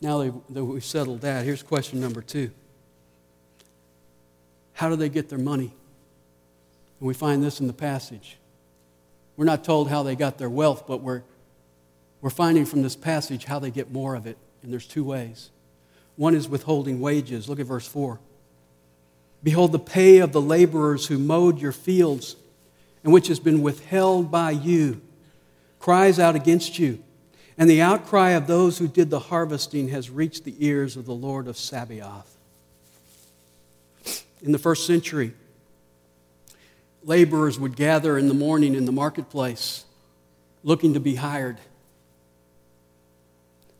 Now 0.01 0.43
that 0.49 0.63
we've 0.63 0.83
settled 0.83 1.21
that, 1.21 1.43
here's 1.43 1.63
question 1.63 1.99
number 1.99 2.21
two 2.21 2.51
How 4.73 4.89
do 4.89 4.95
they 4.95 5.09
get 5.09 5.29
their 5.29 5.39
money? 5.39 5.73
And 6.99 7.07
we 7.07 7.13
find 7.13 7.43
this 7.43 7.59
in 7.59 7.67
the 7.67 7.73
passage. 7.73 8.37
We're 9.35 9.45
not 9.45 9.63
told 9.63 9.89
how 9.89 10.01
they 10.01 10.15
got 10.15 10.39
their 10.39 10.49
wealth, 10.49 10.85
but 10.87 11.01
we're, 11.01 11.21
we're 12.21 12.31
finding 12.31 12.65
from 12.65 12.81
this 12.81 12.95
passage 12.95 13.45
how 13.45 13.59
they 13.59 13.69
get 13.69 13.91
more 13.91 14.15
of 14.15 14.25
it. 14.25 14.37
And 14.63 14.73
there's 14.73 14.87
two 14.87 15.03
ways. 15.03 15.51
One 16.15 16.33
is 16.33 16.49
withholding 16.49 16.99
wages. 16.99 17.47
Look 17.47 17.59
at 17.59 17.67
verse 17.67 17.87
4. 17.87 18.19
Behold, 19.43 19.71
the 19.71 19.79
pay 19.79 20.17
of 20.17 20.31
the 20.31 20.41
laborers 20.41 21.05
who 21.05 21.19
mowed 21.19 21.59
your 21.59 21.71
fields 21.71 22.35
and 23.03 23.13
which 23.13 23.27
has 23.27 23.39
been 23.39 23.61
withheld 23.61 24.31
by 24.31 24.51
you 24.51 25.01
cries 25.79 26.17
out 26.17 26.35
against 26.35 26.79
you. 26.79 27.03
And 27.57 27.69
the 27.69 27.81
outcry 27.81 28.31
of 28.31 28.45
those 28.45 28.77
who 28.77 28.87
did 28.87 29.09
the 29.09 29.19
harvesting 29.19 29.87
has 29.89 30.09
reached 30.09 30.43
the 30.43 30.55
ears 30.59 30.95
of 30.95 31.05
the 31.05 31.13
Lord 31.13 31.47
of 31.47 31.57
Sabaoth. 31.57 32.37
In 34.43 34.51
the 34.51 34.59
first 34.59 34.85
century, 34.85 35.33
laborers 37.03 37.59
would 37.59 37.75
gather 37.75 38.17
in 38.17 38.27
the 38.27 38.33
morning 38.35 38.75
in 38.75 38.85
the 38.85 38.91
marketplace 38.91 39.85
looking 40.63 40.93
to 40.93 40.99
be 40.99 41.15
hired. 41.15 41.57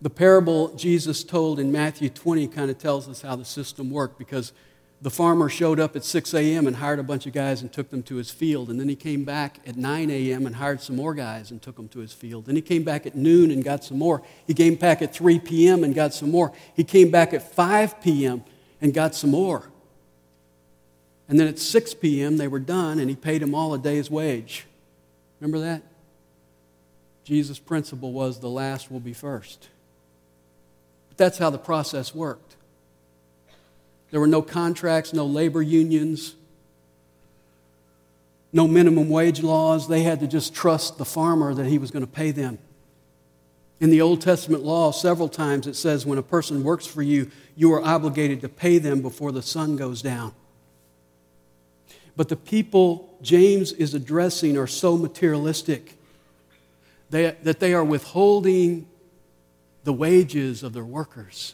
The 0.02 0.10
parable 0.10 0.70
Jesus 0.76 1.24
told 1.24 1.60
in 1.60 1.72
Matthew 1.72 2.10
20 2.10 2.48
kind 2.48 2.72
of 2.72 2.78
tells 2.78 3.08
us 3.08 3.22
how 3.22 3.36
the 3.36 3.46
system 3.46 3.92
worked 3.92 4.18
because 4.18 4.54
the 5.02 5.12
farmer 5.12 5.48
showed 5.48 5.80
up 5.80 5.96
at 5.96 6.04
6 6.04 6.34
a.m. 6.34 6.66
and 6.66 6.76
hired 6.78 6.98
a 6.98 7.04
bunch 7.04 7.28
of 7.28 7.34
guys 7.34 7.62
and 7.62 7.72
took 7.72 7.92
them 7.92 8.02
to 8.04 8.16
his 8.16 8.32
field. 8.32 8.70
And 8.70 8.80
then 8.80 8.90
he 8.90 8.96
came 8.96 9.26
back 9.26 9.60
at 9.68 9.76
9 9.76 10.10
a.m. 10.10 10.48
and 10.48 10.56
hired 10.56 10.82
some 10.82 10.96
more 10.96 11.14
guys 11.14 11.52
and 11.52 11.62
took 11.62 11.76
them 11.76 11.88
to 11.90 12.00
his 12.00 12.14
field. 12.14 12.46
Then 12.46 12.56
he 12.56 12.64
came 12.64 12.84
back 12.84 13.06
at 13.06 13.16
noon 13.16 13.52
and 13.52 13.64
got 13.64 13.84
some 13.84 14.00
more. 14.00 14.24
He 14.48 14.56
came 14.56 14.76
back 14.76 15.04
at 15.04 15.14
3 15.14 15.40
p.m. 15.40 15.84
and 15.84 15.94
got 15.94 16.16
some 16.16 16.32
more. 16.32 16.52
He 16.76 16.84
came 16.84 17.12
back 17.12 17.34
at 17.34 17.54
5 17.54 18.02
p.m. 18.02 18.44
and 18.82 18.92
got 18.92 19.14
some 19.14 19.30
more. 19.30 19.70
And 21.30 21.40
then 21.40 21.48
at 21.48 21.60
6 21.60 21.94
p.m., 21.96 22.38
they 22.38 22.48
were 22.48 22.60
done 22.60 23.00
and 23.00 23.10
he 23.10 23.16
paid 23.16 23.42
them 23.44 23.54
all 23.54 23.74
a 23.76 23.78
day's 23.78 24.10
wage. 24.10 24.66
Remember 25.40 25.60
that? 25.60 25.84
Jesus' 27.24 27.60
principle 27.60 28.14
was 28.14 28.40
the 28.40 28.50
last 28.50 28.90
will 28.90 29.02
be 29.02 29.14
first. 29.14 29.70
But 31.10 31.18
that's 31.18 31.38
how 31.38 31.50
the 31.50 31.60
process 31.60 32.16
worked. 32.16 32.47
There 34.12 34.20
were 34.20 34.28
no 34.28 34.42
contracts, 34.42 35.14
no 35.14 35.26
labor 35.26 35.62
unions, 35.62 36.36
no 38.54 38.68
minimum 38.68 39.10
wage 39.10 39.44
laws. 39.44 39.88
They 39.88 40.04
had 40.04 40.20
to 40.22 40.28
just 40.28 40.54
trust 40.54 40.98
the 40.98 41.06
farmer 41.06 41.54
that 41.54 41.66
he 41.66 41.78
was 41.78 41.92
going 41.92 42.06
to 42.06 42.12
pay 42.12 42.32
them. 42.32 42.60
In 43.80 43.92
the 43.92 44.02
Old 44.02 44.22
Testament 44.22 44.64
law, 44.64 44.92
several 44.92 45.30
times 45.30 45.68
it 45.68 45.76
says 45.76 46.06
when 46.06 46.18
a 46.18 46.24
person 46.24 46.64
works 46.64 46.88
for 46.88 47.04
you, 47.04 47.30
you 47.56 47.72
are 47.74 47.82
obligated 47.84 48.42
to 48.42 48.50
pay 48.50 48.80
them 48.80 49.02
before 49.02 49.32
the 49.32 49.42
sun 49.42 49.76
goes 49.76 50.02
down. 50.02 50.34
But 52.16 52.30
the 52.30 52.36
people 52.36 53.16
James 53.22 53.74
is 53.74 53.94
addressing 53.94 54.58
are 54.58 54.66
so 54.66 54.98
materialistic 54.98 55.94
that 57.12 57.60
they 57.60 57.74
are 57.74 57.84
withholding 57.84 58.88
the 59.84 59.94
wages 59.94 60.64
of 60.64 60.74
their 60.74 60.84
workers. 60.84 61.54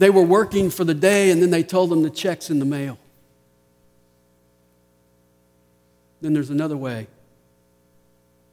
They 0.00 0.08
were 0.08 0.22
working 0.22 0.70
for 0.70 0.82
the 0.82 0.94
day, 0.94 1.30
and 1.30 1.42
then 1.42 1.50
they 1.50 1.62
told 1.62 1.90
them 1.90 2.02
the 2.02 2.08
check's 2.08 2.48
in 2.48 2.58
the 2.58 2.64
mail. 2.64 2.96
Then 6.22 6.32
there's 6.32 6.48
another 6.48 6.76
way 6.76 7.06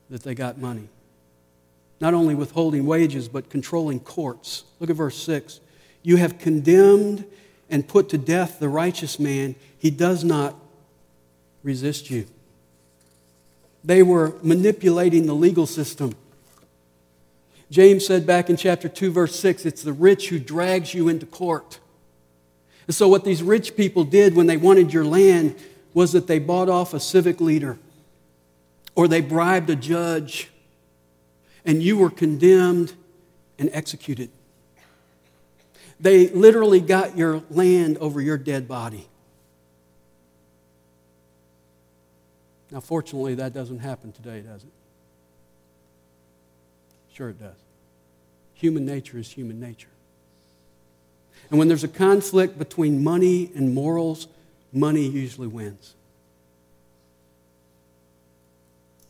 that 0.09 0.23
they 0.23 0.35
got 0.35 0.57
money. 0.57 0.89
Not 2.01 2.13
only 2.13 2.35
withholding 2.35 2.85
wages, 2.85 3.29
but 3.29 3.49
controlling 3.49 4.01
courts. 4.01 4.65
Look 4.81 4.89
at 4.89 4.97
verse 4.97 5.15
6. 5.23 5.61
You 6.03 6.17
have 6.17 6.37
condemned 6.37 7.23
and 7.69 7.87
put 7.87 8.09
to 8.09 8.17
death 8.17 8.59
the 8.59 8.67
righteous 8.67 9.17
man, 9.17 9.55
he 9.79 9.89
does 9.89 10.25
not 10.25 10.53
resist 11.63 12.09
you. 12.09 12.25
They 13.85 14.03
were 14.03 14.35
manipulating 14.41 15.27
the 15.27 15.35
legal 15.35 15.65
system. 15.65 16.13
James 17.69 18.05
said 18.05 18.25
back 18.25 18.49
in 18.49 18.55
chapter 18.55 18.87
2, 18.87 19.11
verse 19.11 19.37
6, 19.39 19.65
it's 19.65 19.83
the 19.83 19.93
rich 19.93 20.29
who 20.29 20.39
drags 20.39 20.93
you 20.93 21.09
into 21.09 21.25
court. 21.25 21.79
And 22.87 22.95
so, 22.95 23.07
what 23.09 23.25
these 23.25 23.43
rich 23.43 23.75
people 23.75 24.05
did 24.05 24.35
when 24.35 24.47
they 24.47 24.55
wanted 24.55 24.93
your 24.93 25.03
land 25.03 25.55
was 25.93 26.13
that 26.13 26.27
they 26.27 26.39
bought 26.39 26.69
off 26.69 26.93
a 26.93 26.99
civic 26.99 27.41
leader 27.41 27.77
or 28.95 29.07
they 29.07 29.21
bribed 29.21 29.69
a 29.69 29.75
judge, 29.75 30.49
and 31.65 31.83
you 31.83 31.97
were 31.97 32.09
condemned 32.09 32.93
and 33.59 33.69
executed. 33.73 34.29
They 35.99 36.29
literally 36.29 36.79
got 36.79 37.17
your 37.17 37.43
land 37.49 37.97
over 37.97 38.21
your 38.21 38.37
dead 38.37 38.67
body. 38.67 39.07
Now, 42.71 42.79
fortunately, 42.79 43.35
that 43.35 43.53
doesn't 43.53 43.79
happen 43.79 44.11
today, 44.11 44.41
does 44.41 44.63
it? 44.63 44.71
Sure, 47.17 47.29
it 47.29 47.39
does. 47.39 47.57
Human 48.53 48.85
nature 48.85 49.17
is 49.17 49.31
human 49.31 49.59
nature. 49.59 49.89
And 51.49 51.57
when 51.57 51.67
there's 51.67 51.83
a 51.83 51.87
conflict 51.87 52.59
between 52.59 53.03
money 53.03 53.49
and 53.55 53.73
morals, 53.73 54.27
money 54.71 55.07
usually 55.07 55.47
wins. 55.47 55.95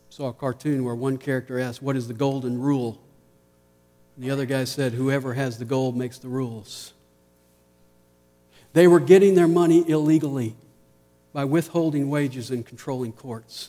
Saw 0.08 0.28
a 0.28 0.32
cartoon 0.32 0.84
where 0.84 0.94
one 0.94 1.18
character 1.18 1.60
asked, 1.60 1.82
What 1.82 1.96
is 1.96 2.08
the 2.08 2.14
golden 2.14 2.58
rule? 2.58 2.98
And 4.16 4.24
the 4.24 4.30
other 4.30 4.46
guy 4.46 4.64
said, 4.64 4.94
Whoever 4.94 5.34
has 5.34 5.58
the 5.58 5.66
gold 5.66 5.94
makes 5.94 6.16
the 6.16 6.28
rules. 6.28 6.94
They 8.72 8.86
were 8.86 9.00
getting 9.00 9.34
their 9.34 9.48
money 9.48 9.86
illegally 9.86 10.56
by 11.34 11.44
withholding 11.44 12.08
wages 12.08 12.50
and 12.50 12.64
controlling 12.64 13.12
courts. 13.12 13.68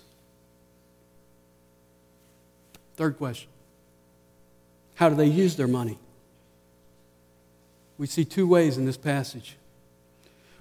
Third 2.95 3.17
question 3.17 3.49
how 4.99 5.07
do 5.07 5.15
they 5.15 5.27
use 5.27 5.55
their 5.55 5.65
money? 5.65 5.97
We 7.97 8.05
see 8.05 8.25
two 8.25 8.45
ways 8.45 8.77
in 8.77 8.83
this 8.83 8.97
passage. 8.97 9.55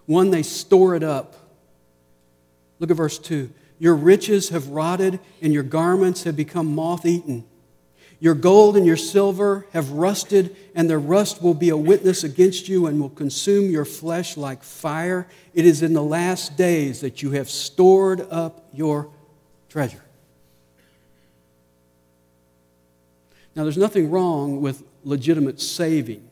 One, 0.07 0.31
they 0.31 0.44
store 0.44 0.94
it 0.94 1.03
up. 1.03 1.35
Look 2.79 2.92
at 2.92 2.96
verse 2.96 3.18
2. 3.18 3.51
Your 3.81 3.96
riches 3.96 4.51
have 4.51 4.68
rotted, 4.68 5.18
and 5.42 5.53
your 5.53 5.64
garments 5.64 6.22
have 6.22 6.37
become 6.37 6.72
moth 6.72 7.05
eaten. 7.05 7.46
Your 8.20 8.37
gold 8.37 8.77
and 8.77 8.87
your 8.87 8.96
silver 8.96 9.66
have 9.72 9.90
rusted, 9.90 10.55
and 10.72 10.88
their 10.88 11.01
rust 11.01 11.42
will 11.42 11.53
be 11.53 11.70
a 11.70 11.77
witness 11.77 12.22
against 12.22 12.68
you 12.68 12.87
and 12.87 13.01
will 13.01 13.11
consume 13.11 13.72
your 13.72 13.85
flesh 13.85 14.37
like 14.37 14.62
fire. 14.62 15.27
It 15.53 15.66
is 15.66 15.83
in 15.83 15.94
the 15.94 16.03
last 16.05 16.57
days 16.57 17.01
that 17.01 17.24
you 17.24 17.33
have 17.33 17.51
stored 17.51 18.20
up 18.31 18.68
your 18.72 19.11
treasure. 19.68 20.05
Now, 23.59 23.64
there's 23.64 23.77
nothing 23.77 24.12
wrong 24.12 24.61
with 24.61 24.85
legitimate 25.03 25.61
saving. 25.61 26.23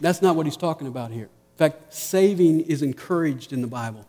That's 0.00 0.22
not 0.22 0.34
what 0.34 0.46
he's 0.46 0.56
talking 0.56 0.86
about 0.86 1.10
here. 1.10 1.24
In 1.24 1.58
fact, 1.58 1.92
saving 1.92 2.60
is 2.60 2.80
encouraged 2.80 3.52
in 3.52 3.60
the 3.60 3.66
Bible. 3.66 4.06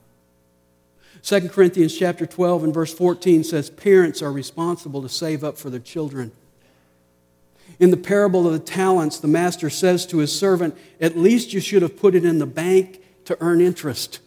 2 1.22 1.50
Corinthians 1.50 1.98
chapter 1.98 2.26
12 2.26 2.64
and 2.64 2.74
verse 2.74 2.94
14 2.94 3.44
says 3.44 3.70
parents 3.70 4.22
are 4.22 4.32
responsible 4.32 5.02
to 5.02 5.10
save 5.10 5.44
up 5.44 5.58
for 5.58 5.70
their 5.70 5.82
children. 5.82 6.32
In 7.78 7.92
the 7.92 7.98
parable 7.98 8.48
of 8.48 8.54
the 8.54 8.60
talents, 8.60 9.20
the 9.20 9.28
master 9.28 9.70
says 9.70 10.06
to 10.06 10.20
his 10.20 10.32
servant, 10.32 10.78
At 11.02 11.18
least 11.18 11.52
you 11.52 11.60
should 11.60 11.82
have 11.82 12.00
put 12.00 12.16
it 12.16 12.24
in 12.24 12.40
the 12.40 12.46
bank 12.46 13.02
to 13.26 13.38
earn 13.42 13.60
interest. 13.60 14.22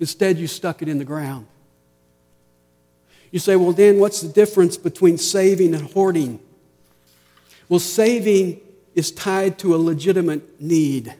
Instead, 0.00 0.38
you 0.38 0.46
stuck 0.46 0.80
it 0.80 0.88
in 0.88 0.96
the 0.96 1.04
ground. 1.04 1.46
You 3.30 3.38
say, 3.38 3.56
well, 3.56 3.72
Dan, 3.72 3.98
what's 3.98 4.20
the 4.20 4.28
difference 4.28 4.76
between 4.76 5.18
saving 5.18 5.74
and 5.74 5.90
hoarding? 5.90 6.40
Well, 7.68 7.80
saving 7.80 8.60
is 8.94 9.10
tied 9.10 9.58
to 9.60 9.74
a 9.74 9.76
legitimate 9.76 10.60
need. 10.60 11.14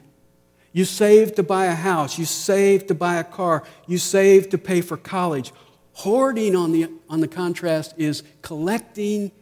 You 0.72 0.84
save 0.84 1.34
to 1.36 1.42
buy 1.42 1.66
a 1.66 1.74
house, 1.74 2.18
you 2.18 2.24
save 2.24 2.86
to 2.86 2.94
buy 2.94 3.16
a 3.16 3.24
car, 3.24 3.64
you 3.86 3.98
save 3.98 4.50
to 4.50 4.58
pay 4.58 4.80
for 4.80 4.96
college. 4.96 5.52
Hoarding, 5.92 6.54
on 6.54 6.72
the, 6.72 6.90
on 7.08 7.20
the 7.20 7.28
contrast, 7.28 7.94
is 7.96 8.22
collecting 8.42 9.32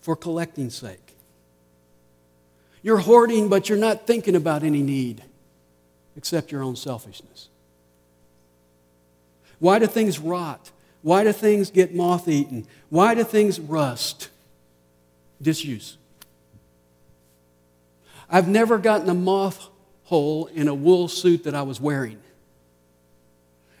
for 0.00 0.16
collecting's 0.16 0.74
sake. 0.74 1.16
You're 2.82 2.98
hoarding, 2.98 3.48
but 3.48 3.68
you're 3.68 3.78
not 3.78 4.06
thinking 4.06 4.36
about 4.36 4.62
any 4.62 4.82
need 4.82 5.22
except 6.16 6.52
your 6.52 6.62
own 6.62 6.76
selfishness. 6.76 7.48
Why 9.58 9.78
do 9.78 9.86
things 9.86 10.18
rot? 10.18 10.70
Why 11.04 11.22
do 11.22 11.32
things 11.32 11.70
get 11.70 11.94
moth 11.94 12.28
eaten? 12.28 12.66
Why 12.88 13.14
do 13.14 13.24
things 13.24 13.60
rust? 13.60 14.30
Disuse. 15.40 15.98
I've 18.30 18.48
never 18.48 18.78
gotten 18.78 19.10
a 19.10 19.14
moth 19.14 19.68
hole 20.04 20.46
in 20.46 20.66
a 20.66 20.72
wool 20.72 21.08
suit 21.08 21.44
that 21.44 21.54
I 21.54 21.60
was 21.60 21.78
wearing. 21.78 22.22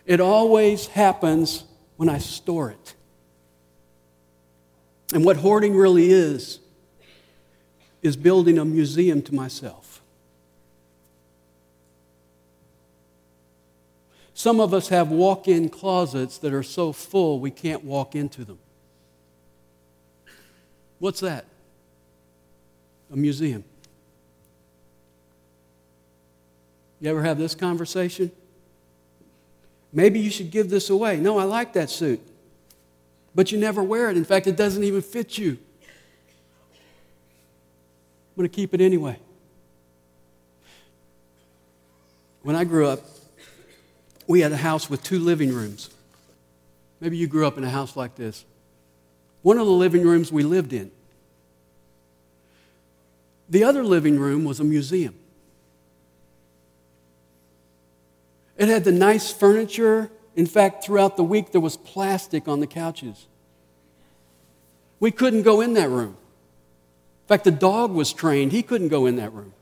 It 0.04 0.20
always 0.20 0.88
happens 0.88 1.64
when 1.96 2.10
I 2.10 2.18
store 2.18 2.68
it. 2.72 2.94
And 5.14 5.24
what 5.24 5.38
hoarding 5.38 5.74
really 5.74 6.10
is, 6.10 6.58
is 8.02 8.18
building 8.18 8.58
a 8.58 8.66
museum 8.66 9.22
to 9.22 9.34
myself. 9.34 9.93
Some 14.34 14.58
of 14.58 14.74
us 14.74 14.88
have 14.88 15.10
walk 15.10 15.46
in 15.46 15.68
closets 15.68 16.38
that 16.38 16.52
are 16.52 16.64
so 16.64 16.92
full 16.92 17.38
we 17.38 17.52
can't 17.52 17.84
walk 17.84 18.16
into 18.16 18.44
them. 18.44 18.58
What's 20.98 21.20
that? 21.20 21.44
A 23.12 23.16
museum. 23.16 23.62
You 27.00 27.10
ever 27.10 27.22
have 27.22 27.38
this 27.38 27.54
conversation? 27.54 28.32
Maybe 29.92 30.18
you 30.18 30.30
should 30.30 30.50
give 30.50 30.68
this 30.68 30.90
away. 30.90 31.18
No, 31.18 31.38
I 31.38 31.44
like 31.44 31.74
that 31.74 31.88
suit. 31.88 32.20
But 33.34 33.52
you 33.52 33.58
never 33.58 33.82
wear 33.82 34.10
it. 34.10 34.16
In 34.16 34.24
fact, 34.24 34.48
it 34.48 34.56
doesn't 34.56 34.82
even 34.82 35.02
fit 35.02 35.38
you. 35.38 35.50
I'm 35.50 35.58
going 38.36 38.48
to 38.48 38.54
keep 38.54 38.74
it 38.74 38.80
anyway. 38.80 39.18
When 42.42 42.56
I 42.56 42.64
grew 42.64 42.88
up, 42.88 43.00
we 44.26 44.40
had 44.40 44.52
a 44.52 44.56
house 44.56 44.88
with 44.88 45.02
two 45.02 45.18
living 45.18 45.52
rooms. 45.52 45.90
Maybe 47.00 47.16
you 47.16 47.26
grew 47.26 47.46
up 47.46 47.58
in 47.58 47.64
a 47.64 47.70
house 47.70 47.96
like 47.96 48.14
this. 48.14 48.44
One 49.42 49.58
of 49.58 49.66
the 49.66 49.72
living 49.72 50.02
rooms 50.02 50.32
we 50.32 50.42
lived 50.42 50.72
in. 50.72 50.90
The 53.48 53.64
other 53.64 53.84
living 53.84 54.18
room 54.18 54.44
was 54.44 54.58
a 54.58 54.64
museum. 54.64 55.14
It 58.56 58.68
had 58.68 58.84
the 58.84 58.92
nice 58.92 59.30
furniture. 59.30 60.10
In 60.34 60.46
fact, 60.46 60.84
throughout 60.84 61.16
the 61.16 61.24
week, 61.24 61.52
there 61.52 61.60
was 61.60 61.76
plastic 61.76 62.48
on 62.48 62.60
the 62.60 62.66
couches. 62.66 63.26
We 65.00 65.10
couldn't 65.10 65.42
go 65.42 65.60
in 65.60 65.74
that 65.74 65.90
room. 65.90 66.16
In 67.24 67.28
fact, 67.28 67.44
the 67.44 67.50
dog 67.50 67.92
was 67.92 68.12
trained, 68.12 68.52
he 68.52 68.62
couldn't 68.62 68.88
go 68.88 69.06
in 69.06 69.16
that 69.16 69.32
room. 69.32 69.52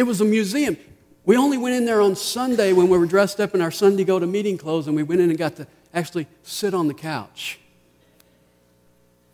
It 0.00 0.06
was 0.06 0.22
a 0.22 0.24
museum. 0.24 0.78
We 1.26 1.36
only 1.36 1.58
went 1.58 1.76
in 1.76 1.84
there 1.84 2.00
on 2.00 2.16
Sunday 2.16 2.72
when 2.72 2.88
we 2.88 2.96
were 2.96 3.04
dressed 3.04 3.38
up 3.38 3.54
in 3.54 3.60
our 3.60 3.70
Sunday 3.70 4.02
go 4.02 4.18
to 4.18 4.26
meeting 4.26 4.56
clothes, 4.56 4.86
and 4.86 4.96
we 4.96 5.02
went 5.02 5.20
in 5.20 5.28
and 5.28 5.38
got 5.38 5.56
to 5.56 5.66
actually 5.92 6.26
sit 6.42 6.72
on 6.72 6.88
the 6.88 6.94
couch. 6.94 7.60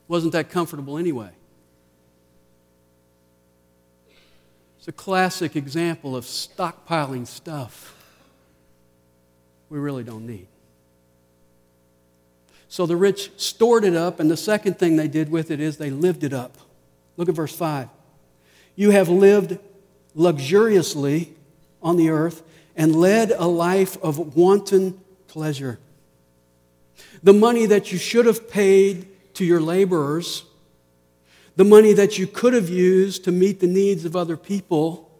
Wasn't 0.08 0.32
that 0.32 0.50
comfortable 0.50 0.98
anyway? 0.98 1.30
It's 4.78 4.88
a 4.88 4.92
classic 4.92 5.54
example 5.54 6.16
of 6.16 6.24
stockpiling 6.24 7.28
stuff 7.28 7.94
we 9.68 9.78
really 9.78 10.02
don't 10.02 10.26
need. 10.26 10.48
So 12.68 12.86
the 12.86 12.96
rich 12.96 13.30
stored 13.36 13.84
it 13.84 13.94
up, 13.94 14.18
and 14.18 14.28
the 14.28 14.36
second 14.36 14.80
thing 14.80 14.96
they 14.96 15.06
did 15.06 15.30
with 15.30 15.52
it 15.52 15.60
is 15.60 15.76
they 15.76 15.90
lived 15.90 16.24
it 16.24 16.32
up. 16.32 16.58
Look 17.16 17.28
at 17.28 17.36
verse 17.36 17.54
5. 17.54 17.88
You 18.74 18.90
have 18.90 19.08
lived 19.08 19.60
luxuriously 20.16 21.32
on 21.80 21.96
the 21.96 22.10
earth 22.10 22.42
and 22.74 22.96
led 22.96 23.30
a 23.30 23.46
life 23.46 23.96
of 24.02 24.34
wanton 24.34 25.00
pleasure. 25.28 25.78
The 27.22 27.32
money 27.32 27.66
that 27.66 27.92
you 27.92 27.98
should 27.98 28.26
have 28.26 28.50
paid 28.50 29.06
to 29.34 29.44
your 29.44 29.60
laborers 29.60 30.42
the 31.56 31.64
money 31.64 31.94
that 31.94 32.18
you 32.18 32.26
could 32.26 32.52
have 32.52 32.68
used 32.68 33.24
to 33.24 33.32
meet 33.32 33.60
the 33.60 33.66
needs 33.66 34.04
of 34.04 34.14
other 34.14 34.36
people, 34.36 35.10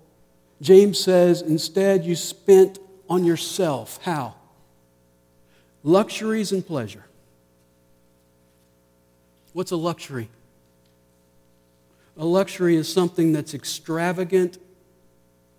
James 0.61 1.01
says 1.01 1.41
instead 1.41 2.05
you 2.05 2.15
spent 2.15 2.79
on 3.09 3.25
yourself. 3.25 3.99
How? 4.03 4.35
Luxuries 5.83 6.53
and 6.53 6.65
pleasure. 6.65 7.05
What's 9.55 9.71
a 9.71 9.77
luxury? 9.77 10.29
A 12.19 12.27
luxury 12.27 12.77
is 12.77 12.93
something 12.93 13.33
that's 13.33 13.55
extravagant 13.55 14.59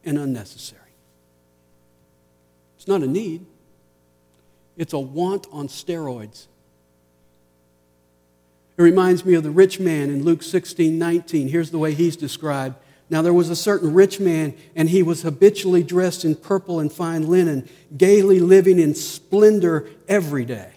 and 0.04 0.18
unnecessary. 0.18 0.82
It's 2.78 2.88
not 2.88 3.04
a 3.04 3.08
need, 3.08 3.46
it's 4.78 4.94
a 4.94 5.00
want 5.00 5.48
on 5.52 5.68
steroids. 5.68 6.48
It 8.78 8.84
reminds 8.84 9.26
me 9.26 9.34
of 9.34 9.44
the 9.44 9.50
rich 9.50 9.80
man 9.80 10.10
in 10.10 10.24
Luke 10.24 10.44
16 10.44 10.98
19. 10.98 11.48
Here's 11.48 11.72
the 11.72 11.80
way 11.80 11.94
he's 11.94 12.16
described. 12.16 12.76
Now 13.10 13.22
there 13.22 13.34
was 13.34 13.50
a 13.50 13.56
certain 13.56 13.94
rich 13.94 14.20
man, 14.20 14.54
and 14.76 14.90
he 14.90 15.02
was 15.02 15.22
habitually 15.22 15.82
dressed 15.82 16.26
in 16.26 16.36
purple 16.36 16.80
and 16.80 16.92
fine 16.92 17.28
linen, 17.28 17.68
gaily 17.96 18.40
living 18.40 18.80
in 18.80 18.96
splendor 18.96 19.90
every 20.08 20.46
day. 20.46 20.72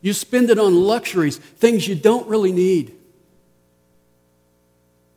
You 0.00 0.12
spend 0.12 0.50
it 0.50 0.58
on 0.58 0.74
luxuries, 0.74 1.36
things 1.36 1.86
you 1.86 1.94
don't 1.94 2.26
really 2.28 2.50
need. 2.50 2.96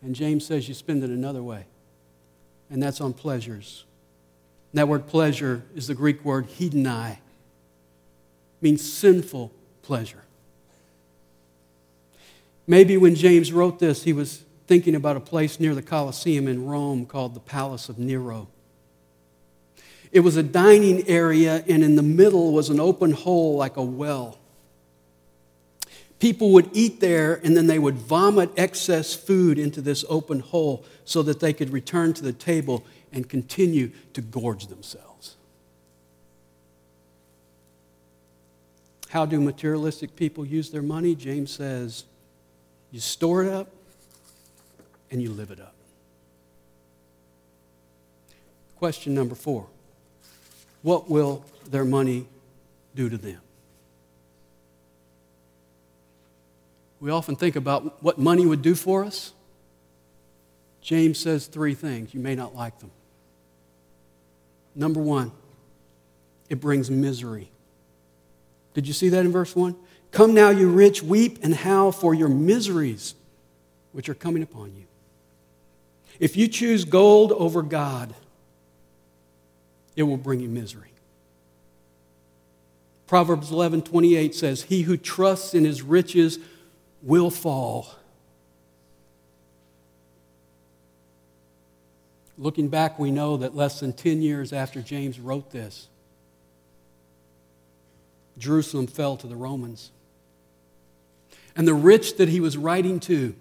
And 0.04 0.14
James 0.14 0.46
says 0.46 0.68
you 0.68 0.76
spend 0.76 1.04
it 1.04 1.10
another 1.10 1.42
way, 1.42 1.66
and 2.70 2.82
that's 2.82 3.02
on 3.02 3.14
pleasures. 3.14 3.86
And 4.72 4.80
that 4.80 4.88
word 4.88 5.08
pleasure 5.08 5.64
is 5.76 5.88
the 5.88 5.96
Greek 5.96 6.24
word 6.26 6.48
hedonai, 6.48 7.18
means 8.62 8.92
sinful 8.92 9.52
pleasure. 9.82 10.24
Maybe 12.68 12.98
when 12.98 13.16
James 13.16 13.54
wrote 13.54 13.80
this, 13.80 14.04
he 14.04 14.14
was 14.14 14.44
thinking 14.68 14.96
about 14.96 15.16
a 15.16 15.20
place 15.20 15.60
near 15.60 15.76
the 15.76 15.82
Colosseum 15.82 16.48
in 16.48 16.66
Rome 16.66 17.06
called 17.06 17.36
the 17.36 17.40
Palace 17.40 17.90
of 17.90 18.00
Nero. 18.00 18.48
It 20.12 20.22
was 20.22 20.38
a 20.38 20.44
dining 20.44 21.08
area, 21.08 21.64
and 21.68 21.84
in 21.84 21.96
the 21.96 22.04
middle 22.04 22.54
was 22.54 22.70
an 22.70 22.80
open 22.80 23.12
hole 23.12 23.58
like 23.58 23.78
a 23.78 23.84
well. 23.84 24.40
People 26.20 26.52
would 26.52 26.70
eat 26.74 27.02
there, 27.02 27.42
and 27.44 27.56
then 27.58 27.68
they 27.68 27.78
would 27.78 27.96
vomit 27.96 28.52
excess 28.56 29.14
food 29.14 29.60
into 29.60 29.82
this 29.82 30.06
open 30.08 30.40
hole 30.40 30.86
so 31.04 31.22
that 31.24 31.40
they 31.40 31.54
could 31.54 31.72
return 31.72 32.14
to 32.14 32.24
the 32.24 32.34
table 32.34 32.86
and 33.12 33.28
continue 33.30 33.92
to 34.14 34.22
gorge 34.22 34.68
themselves. 34.68 35.36
How 39.10 39.26
do 39.26 39.40
materialistic 39.40 40.16
people 40.16 40.46
use 40.46 40.70
their 40.72 40.82
money? 40.82 41.16
James 41.16 41.52
says, 41.52 42.06
you 42.92 43.00
store 43.00 43.44
it 43.44 43.50
up 43.52 43.70
and 45.12 45.22
you 45.22 45.30
live 45.30 45.52
it 45.52 45.60
up. 45.60 45.76
Question 48.78 49.14
number 49.14 49.36
four 49.36 49.68
What 50.82 51.10
will 51.10 51.46
their 51.70 51.86
money 51.86 52.28
do 52.94 53.10
to 53.10 53.18
them? 53.18 53.40
We 57.00 57.12
often 57.12 57.36
think 57.36 57.56
about 57.56 58.02
what 58.04 58.18
money 58.18 58.46
would 58.46 58.62
do 58.62 58.76
for 58.76 59.04
us. 59.04 59.34
James 60.82 61.20
says 61.20 61.48
three 61.48 61.74
things. 61.74 62.14
You 62.14 62.20
may 62.20 62.36
not 62.36 62.56
like 62.56 62.80
them. 62.80 62.92
Number 64.76 65.00
one, 65.00 65.32
it 66.50 66.60
brings 66.60 66.92
misery. 66.92 67.50
Did 68.74 68.88
you 68.88 68.94
see 68.94 69.10
that 69.10 69.26
in 69.26 69.32
verse 69.32 69.56
1? 69.56 69.76
Come 70.12 70.34
now, 70.34 70.50
you 70.50 70.70
rich, 70.70 71.02
weep 71.02 71.40
and 71.44 71.56
howl 71.56 71.92
for 71.92 72.14
your 72.14 72.30
miseries 72.30 73.16
which 73.94 74.10
are 74.10 74.14
coming 74.14 74.44
upon 74.44 74.76
you. 74.76 74.84
If 76.20 76.38
you 76.38 76.48
choose 76.48 76.86
gold 76.86 77.32
over 77.32 77.62
God, 77.62 78.14
it 79.96 80.04
will 80.04 80.18
bring 80.18 80.40
you 80.40 80.50
misery. 80.50 80.92
Proverbs 83.08 83.52
11 83.52 83.84
28 83.84 84.36
says, 84.36 84.64
He 84.64 84.84
who 84.84 84.98
trusts 84.98 85.54
in 85.54 85.64
his 85.64 85.82
riches 85.82 86.40
will 87.06 87.30
fall. 87.30 87.96
Looking 92.38 92.68
back, 92.68 93.00
we 93.00 93.12
know 93.12 93.38
that 93.38 93.56
less 93.56 93.80
than 93.80 93.94
10 93.94 94.22
years 94.22 94.52
after 94.52 94.82
James 94.82 95.20
wrote 95.20 95.52
this, 95.52 95.88
Jerusalem 98.38 98.88
fell 98.88 99.16
to 99.18 99.28
the 99.28 99.38
Romans. 99.38 99.92
And 101.56 101.66
the 101.66 101.74
rich 101.74 102.18
that 102.18 102.28
he 102.28 102.42
was 102.42 102.58
writing 102.58 103.00
to, 103.02 103.34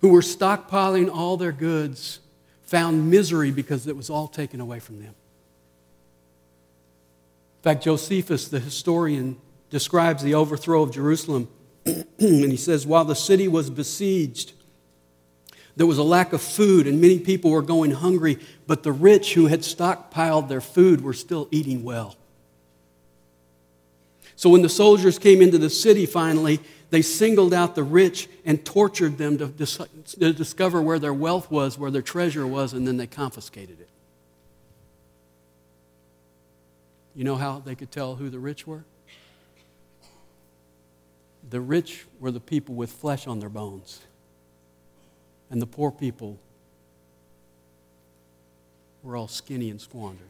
who 0.00 0.10
were 0.10 0.20
stockpiling 0.20 1.10
all 1.12 1.36
their 1.36 1.50
goods, 1.50 2.20
found 2.62 3.10
misery 3.10 3.50
because 3.50 3.88
it 3.88 3.96
was 3.96 4.10
all 4.10 4.28
taken 4.28 4.60
away 4.60 4.78
from 4.78 4.98
them. 4.98 5.14
In 7.58 7.62
fact, 7.62 7.82
Josephus, 7.82 8.46
the 8.46 8.60
historian, 8.60 9.38
describes 9.70 10.22
the 10.22 10.34
overthrow 10.34 10.82
of 10.82 10.92
Jerusalem. 10.92 11.48
and 12.18 12.50
he 12.50 12.56
says, 12.56 12.86
While 12.86 13.04
the 13.04 13.14
city 13.14 13.48
was 13.48 13.70
besieged, 13.70 14.52
there 15.76 15.86
was 15.86 15.98
a 15.98 16.02
lack 16.02 16.32
of 16.32 16.40
food, 16.40 16.86
and 16.86 17.00
many 17.00 17.18
people 17.18 17.50
were 17.50 17.62
going 17.62 17.90
hungry, 17.90 18.38
but 18.66 18.82
the 18.82 18.92
rich 18.92 19.34
who 19.34 19.46
had 19.46 19.60
stockpiled 19.60 20.48
their 20.48 20.60
food 20.60 21.02
were 21.02 21.12
still 21.12 21.48
eating 21.50 21.84
well. 21.84 22.16
So 24.36 24.50
when 24.50 24.62
the 24.62 24.68
soldiers 24.68 25.18
came 25.18 25.40
into 25.40 25.58
the 25.58 25.70
city 25.70 26.06
finally, 26.06 26.60
they 26.90 27.02
singled 27.02 27.52
out 27.52 27.74
the 27.74 27.82
rich 27.82 28.28
and 28.44 28.64
tortured 28.64 29.18
them 29.18 29.38
to, 29.38 29.46
dis- 29.46 29.80
to 30.18 30.32
discover 30.32 30.80
where 30.80 30.98
their 30.98 31.14
wealth 31.14 31.50
was, 31.50 31.78
where 31.78 31.90
their 31.90 32.02
treasure 32.02 32.46
was, 32.46 32.72
and 32.72 32.86
then 32.86 32.96
they 32.96 33.06
confiscated 33.06 33.80
it. 33.80 33.88
You 37.14 37.24
know 37.24 37.36
how 37.36 37.60
they 37.60 37.74
could 37.74 37.90
tell 37.90 38.16
who 38.16 38.28
the 38.28 38.38
rich 38.38 38.66
were? 38.66 38.84
The 41.48 41.60
rich 41.60 42.06
were 42.18 42.30
the 42.30 42.40
people 42.40 42.74
with 42.74 42.90
flesh 42.90 43.26
on 43.26 43.38
their 43.38 43.48
bones, 43.48 44.00
and 45.50 45.62
the 45.62 45.66
poor 45.66 45.90
people 45.92 46.38
were 49.02 49.16
all 49.16 49.28
skinny 49.28 49.70
and 49.70 49.80
squandered. 49.80 50.26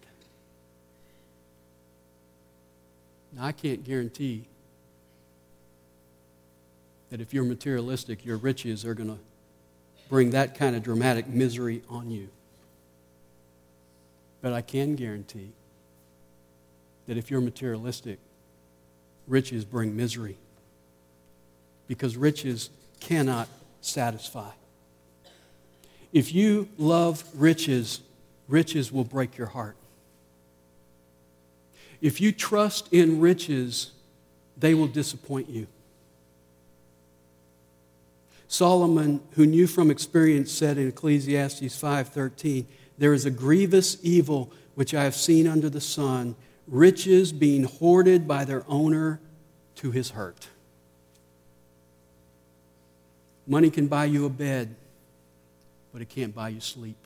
Now, 3.33 3.46
I 3.46 3.52
can't 3.52 3.83
guarantee 3.83 4.44
that 7.11 7.20
if 7.20 7.33
you're 7.33 7.44
materialistic, 7.44 8.24
your 8.24 8.37
riches 8.37 8.85
are 8.85 8.94
going 8.94 9.09
to 9.09 9.18
bring 10.09 10.31
that 10.31 10.55
kind 10.55 10.76
of 10.76 10.83
dramatic 10.83 11.29
misery 11.29 11.83
on 11.88 12.11
you. 12.11 12.29
But 14.42 14.52
I 14.52 14.61
can 14.61 14.96
guarantee 14.96 15.52
that 17.07 17.16
if 17.16 17.31
you're 17.31 17.40
materialistic, 17.40 18.18
riches 19.26 19.64
bring 19.64 19.96
misery. 19.96 20.37
Because 21.88 22.16
riches 22.16 22.70
cannot 23.01 23.49
satisfy. 23.81 24.51
If 26.12 26.35
you 26.35 26.68
love 26.79 27.25
riches, 27.35 28.01
riches 28.49 28.90
will 28.90 29.05
break 29.05 29.37
your 29.37 29.49
heart. 29.49 29.77
If 32.01 32.20
you 32.20 32.33
trust 32.33 32.92
in 32.92 33.20
riches, 33.20 33.92
they 34.57 34.75
will 34.75 34.87
disappoint 34.87 35.49
you. 35.49 35.66
Solomon, 38.49 39.20
who 39.33 39.44
knew 39.44 39.66
from 39.66 39.90
experience, 39.90 40.53
said 40.53 40.79
in 40.79 40.88
Ecclesiastes 40.88 41.77
5:13, 41.77 42.66
"There 42.99 43.12
is 43.12 43.25
a 43.25 43.31
grievous 43.31 43.99
evil 44.03 44.53
which 44.75 44.94
I 44.94 45.05
have 45.05 45.16
seen 45.16 45.46
under 45.46 45.68
the 45.68 45.81
sun, 45.81 46.37
riches 46.66 47.33
being 47.33 47.64
hoarded 47.64 48.29
by 48.29 48.44
their 48.44 48.64
owner 48.68 49.20
to 49.77 49.90
his 49.90 50.11
hurt." 50.11 50.49
Money 53.46 53.70
can 53.70 53.87
buy 53.87 54.06
you 54.06 54.26
a 54.26 54.28
bed, 54.28 54.74
but 55.92 56.02
it 56.02 56.09
can't 56.09 56.35
buy 56.35 56.48
you 56.48 56.61
sleep. 56.61 56.96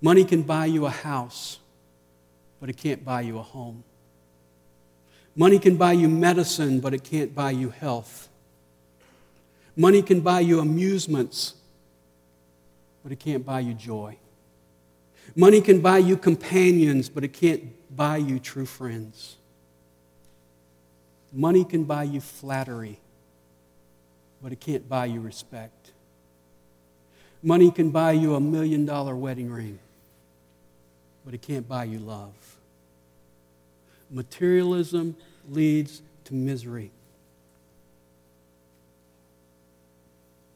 Money 0.00 0.24
can 0.24 0.42
buy 0.42 0.66
you 0.66 0.86
a 0.86 0.90
house, 0.90 1.58
but 2.60 2.68
it 2.68 2.76
can't 2.76 3.04
buy 3.04 3.20
you 3.20 3.38
a 3.38 3.42
home. 3.42 3.84
Money 5.34 5.58
can 5.58 5.76
buy 5.76 5.92
you 5.92 6.08
medicine, 6.08 6.80
but 6.80 6.94
it 6.94 7.04
can't 7.04 7.34
buy 7.34 7.50
you 7.50 7.70
health. 7.70 8.28
Money 9.76 10.00
can 10.00 10.20
buy 10.20 10.40
you 10.40 10.60
amusements, 10.60 11.54
but 13.02 13.12
it 13.12 13.20
can't 13.20 13.44
buy 13.44 13.60
you 13.60 13.74
joy. 13.74 14.16
Money 15.34 15.60
can 15.60 15.80
buy 15.80 15.98
you 15.98 16.16
companions, 16.16 17.10
but 17.10 17.22
it 17.22 17.32
can't 17.34 17.62
buy 17.94 18.16
you 18.16 18.38
true 18.38 18.64
friends. 18.64 19.36
Money 21.32 21.64
can 21.64 21.84
buy 21.84 22.04
you 22.04 22.20
flattery, 22.20 22.98
but 24.46 24.52
it 24.52 24.60
can't 24.60 24.88
buy 24.88 25.06
you 25.06 25.20
respect. 25.20 25.90
Money 27.42 27.68
can 27.68 27.90
buy 27.90 28.12
you 28.12 28.36
a 28.36 28.40
million 28.40 28.86
dollar 28.86 29.16
wedding 29.16 29.50
ring, 29.50 29.80
but 31.24 31.34
it 31.34 31.42
can't 31.42 31.68
buy 31.68 31.82
you 31.82 31.98
love. 31.98 32.32
Materialism 34.08 35.16
leads 35.50 36.00
to 36.26 36.34
misery. 36.34 36.92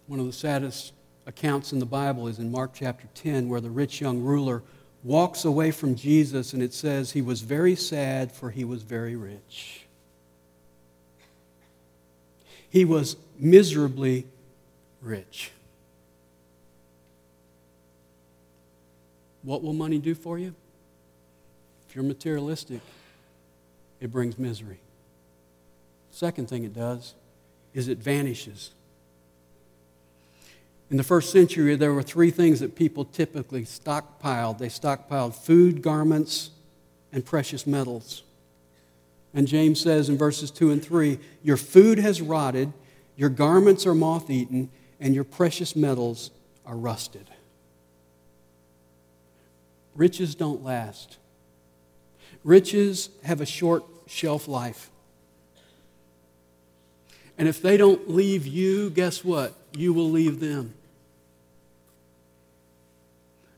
One 0.06 0.20
of 0.20 0.26
the 0.26 0.32
saddest 0.34 0.92
accounts 1.26 1.72
in 1.72 1.80
the 1.80 1.84
Bible 1.84 2.28
is 2.28 2.38
in 2.38 2.52
Mark 2.52 2.70
chapter 2.72 3.08
10, 3.14 3.48
where 3.48 3.60
the 3.60 3.70
rich 3.70 4.00
young 4.00 4.20
ruler 4.20 4.62
walks 5.02 5.44
away 5.44 5.72
from 5.72 5.96
Jesus, 5.96 6.52
and 6.52 6.62
it 6.62 6.74
says 6.74 7.10
he 7.10 7.22
was 7.22 7.40
very 7.40 7.74
sad, 7.74 8.30
for 8.30 8.52
he 8.52 8.62
was 8.62 8.84
very 8.84 9.16
rich. 9.16 9.79
He 12.70 12.84
was 12.84 13.16
miserably 13.38 14.26
rich. 15.02 15.50
What 19.42 19.62
will 19.62 19.72
money 19.72 19.98
do 19.98 20.14
for 20.14 20.38
you? 20.38 20.54
If 21.88 21.96
you're 21.96 22.04
materialistic, 22.04 22.80
it 24.00 24.12
brings 24.12 24.38
misery. 24.38 24.78
Second 26.10 26.48
thing 26.48 26.64
it 26.64 26.74
does 26.74 27.14
is 27.74 27.88
it 27.88 27.98
vanishes. 27.98 28.70
In 30.90 30.96
the 30.96 31.04
first 31.04 31.30
century, 31.30 31.76
there 31.76 31.94
were 31.94 32.02
three 32.02 32.30
things 32.30 32.60
that 32.60 32.74
people 32.74 33.04
typically 33.04 33.62
stockpiled 33.62 34.58
they 34.58 34.68
stockpiled 34.68 35.34
food, 35.34 35.82
garments, 35.82 36.50
and 37.12 37.24
precious 37.24 37.66
metals. 37.66 38.22
And 39.32 39.46
James 39.46 39.80
says 39.80 40.08
in 40.08 40.18
verses 40.18 40.50
2 40.50 40.70
and 40.70 40.82
3 40.82 41.18
Your 41.42 41.56
food 41.56 41.98
has 41.98 42.20
rotted, 42.20 42.72
your 43.16 43.28
garments 43.28 43.86
are 43.86 43.94
moth 43.94 44.30
eaten, 44.30 44.70
and 44.98 45.14
your 45.14 45.24
precious 45.24 45.76
metals 45.76 46.30
are 46.66 46.76
rusted. 46.76 47.30
Riches 49.94 50.34
don't 50.34 50.64
last. 50.64 51.18
Riches 52.42 53.10
have 53.24 53.40
a 53.40 53.46
short 53.46 53.84
shelf 54.06 54.48
life. 54.48 54.90
And 57.36 57.48
if 57.48 57.62
they 57.62 57.76
don't 57.76 58.10
leave 58.10 58.46
you, 58.46 58.90
guess 58.90 59.24
what? 59.24 59.54
You 59.76 59.92
will 59.92 60.10
leave 60.10 60.40
them. 60.40 60.74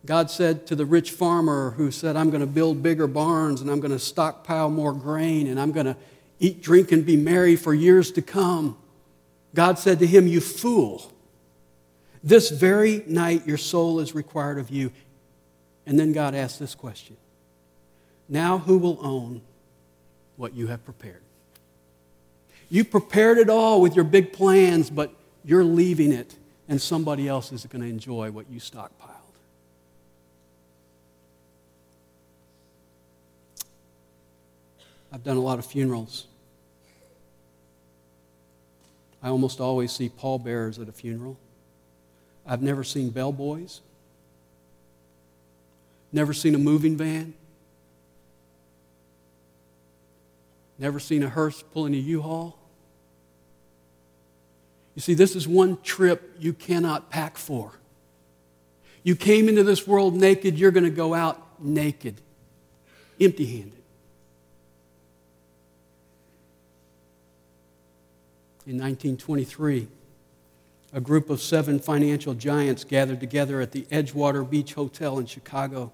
God 0.05 0.31
said 0.31 0.67
to 0.67 0.75
the 0.75 0.85
rich 0.85 1.13
farmer 1.13 1.73
who 1.73 1.91
said, 1.91 2.17
I'm 2.17 2.31
going 2.31 2.41
to 2.41 2.47
build 2.47 2.83
bigger 2.83 3.07
barns 3.07 3.61
and 3.61 3.71
I'm 3.71 3.81
going 3.81 3.93
to 3.93 3.99
stockpile 3.99 4.69
more 4.69 4.93
grain 4.93 5.47
and 5.47 5.61
I'm 5.61 5.71
going 5.71 5.87
to 5.87 5.97
eat, 6.41 6.61
drink, 6.61 6.91
and 6.91 7.07
be 7.07 7.17
merry 7.17 7.55
for 7.55 7.73
years 7.73 8.11
to 8.13 8.23
come. 8.23 8.77
God 9.55 9.79
said 9.79 10.01
to 10.01 10.07
him, 10.07 10.27
You 10.27 10.41
fool, 10.41 11.13
this 12.25 12.51
very 12.51 13.05
night 13.07 13.47
your 13.47 13.59
soul 13.59 14.01
is 14.01 14.15
required 14.15 14.59
of 14.59 14.71
you. 14.71 14.91
And 15.87 15.99
then 15.99 16.13
God 16.13 16.35
asked 16.35 16.59
this 16.59 16.75
question 16.75 17.17
Now 18.29 18.59
who 18.59 18.79
will 18.79 18.99
own 19.01 19.43
what 20.37 20.55
you 20.55 20.67
have 20.67 20.85
prepared? 20.85 21.23
You 22.69 22.85
prepared 22.85 23.39
it 23.39 23.51
all 23.51 23.81
with 23.81 23.95
your 23.95 24.05
big 24.05 24.33
plans, 24.33 24.91
but 24.91 25.13
you're 25.45 25.65
leaving 25.65 26.11
it, 26.11 26.35
and 26.69 26.81
somebody 26.81 27.29
else 27.29 27.53
is 27.53 27.67
going 27.67 27.83
to 27.83 27.89
enjoy 27.89 28.31
what 28.31 28.51
you 28.51 28.59
stockpiled. 28.59 29.22
I've 35.13 35.23
done 35.23 35.37
a 35.37 35.41
lot 35.41 35.59
of 35.59 35.67
funerals. 35.67 36.27
I 39.23 39.29
almost 39.29 39.61
always 39.61 39.93
see 39.93 40.09
pallbearers 40.09 40.79
at 40.79 40.89
a 40.89 40.93
funeral. 40.93 41.37
I've 42.47 42.63
never 42.63 42.83
seen 42.83 43.11
bellboys. 43.11 43.81
Never 46.13 46.33
seen 46.33 46.55
a 46.55 46.59
moving 46.59 46.97
van. 46.97 47.35
Never 50.79 50.99
seen 50.99 51.23
a 51.23 51.29
hearse 51.29 51.63
pulling 51.63 51.95
a 51.95 51.99
U-Haul. 51.99 52.59
You 54.95 55.03
see, 55.03 55.15
this 55.15 55.37
is 55.37 55.47
one 55.47 55.81
trip 55.83 56.37
you 56.39 56.53
cannot 56.53 57.11
pack 57.11 57.39
for. 57.39 57.73
You 59.05 59.15
came 59.15 59.49
into 59.49 59.63
this 59.63 59.87
world 59.87 60.15
naked, 60.15 60.59
you're 60.59 60.71
going 60.71 60.85
to 60.85 60.91
go 60.91 61.15
out 61.15 61.63
naked, 61.63 62.21
empty 63.21 63.47
handed. 63.47 63.82
In 68.65 68.79
1923, 68.79 69.89
a 70.93 71.01
group 71.01 71.31
of 71.31 71.41
seven 71.41 71.81
financial 71.81 72.35
giants 72.35 72.85
gathered 72.85 73.19
together 73.19 73.61
at 73.61 73.73
the 73.73 73.83
Edgewater 73.91 74.49
Beach 74.49 74.75
Hotel 74.75 75.19
in 75.19 75.27
Chicago. 75.27 75.91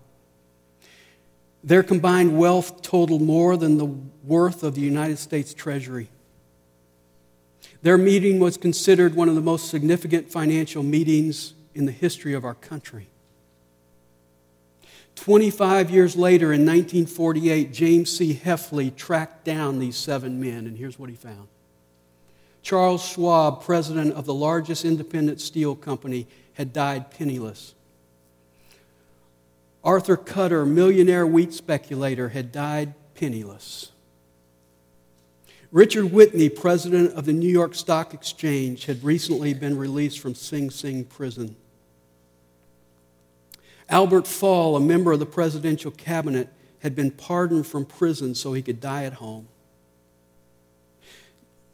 Their 1.65 1.83
combined 1.83 2.39
wealth 2.39 2.83
totaled 2.83 3.23
more 3.23 3.57
than 3.57 3.79
the 3.79 3.87
worth 3.87 4.63
of 4.63 4.75
the 4.75 4.83
United 4.83 5.19
States 5.19 5.55
Treasury. 5.55 6.11
Their 7.81 7.97
meeting 7.97 8.39
was 8.39 8.57
considered 8.57 9.15
one 9.15 9.29
of 9.31 9.35
the 9.35 9.41
most 9.41 9.71
significant 9.71 10.31
financial 10.31 10.83
meetings 10.83 11.55
in 11.75 11.87
the 11.87 11.93
history 11.93 12.35
of 12.35 12.45
our 12.45 12.55
country. 12.55 13.07
25 15.15 15.91
years 15.91 16.17
later, 16.17 16.53
in 16.53 16.67
1948, 16.67 17.73
James 17.73 18.17
C. 18.17 18.35
Hefley 18.35 18.95
tracked 18.95 19.45
down 19.45 19.79
these 19.79 19.97
seven 19.97 20.41
men, 20.41 20.67
and 20.67 20.77
here's 20.77 20.99
what 20.99 21.09
he 21.09 21.17
found. 21.17 21.49
Charles 22.69 23.03
Schwab, 23.03 23.63
president 23.63 24.13
of 24.13 24.27
the 24.27 24.35
largest 24.35 24.85
independent 24.85 25.41
steel 25.41 25.75
company, 25.75 26.27
had 26.53 26.71
died 26.75 27.11
penniless. 27.11 27.75
Arthur 29.83 30.19
Cutten, 30.19 30.75
millionaire 30.75 31.27
wheat 31.27 31.55
speculator, 31.55 32.29
had 32.29 32.53
died 32.53 32.93
penniless. 33.15 33.93
Richard 35.73 36.13
Whitney, 36.13 36.51
president 36.51 37.15
of 37.15 37.25
the 37.25 37.33
New 37.33 37.49
York 37.49 37.75
Stock 37.75 38.13
Exchange, 38.13 38.85
had 38.85 39.03
recently 39.03 39.55
been 39.55 39.79
released 39.79 40.21
from 40.21 40.35
Sing 40.35 40.69
Sing 40.69 41.05
prison. 41.07 41.57
Albert 43.89 44.27
Fall, 44.27 44.77
a 44.77 44.81
member 44.81 45.13
of 45.13 45.21
the 45.21 45.25
presidential 45.25 45.91
cabinet, 45.91 46.51
had 46.81 46.95
been 46.95 47.13
pardoned 47.13 47.67
from 47.67 47.87
prison 47.87 48.35
so 48.35 48.53
he 48.53 48.61
could 48.61 48.79
die 48.79 49.05
at 49.05 49.15
home. 49.15 49.49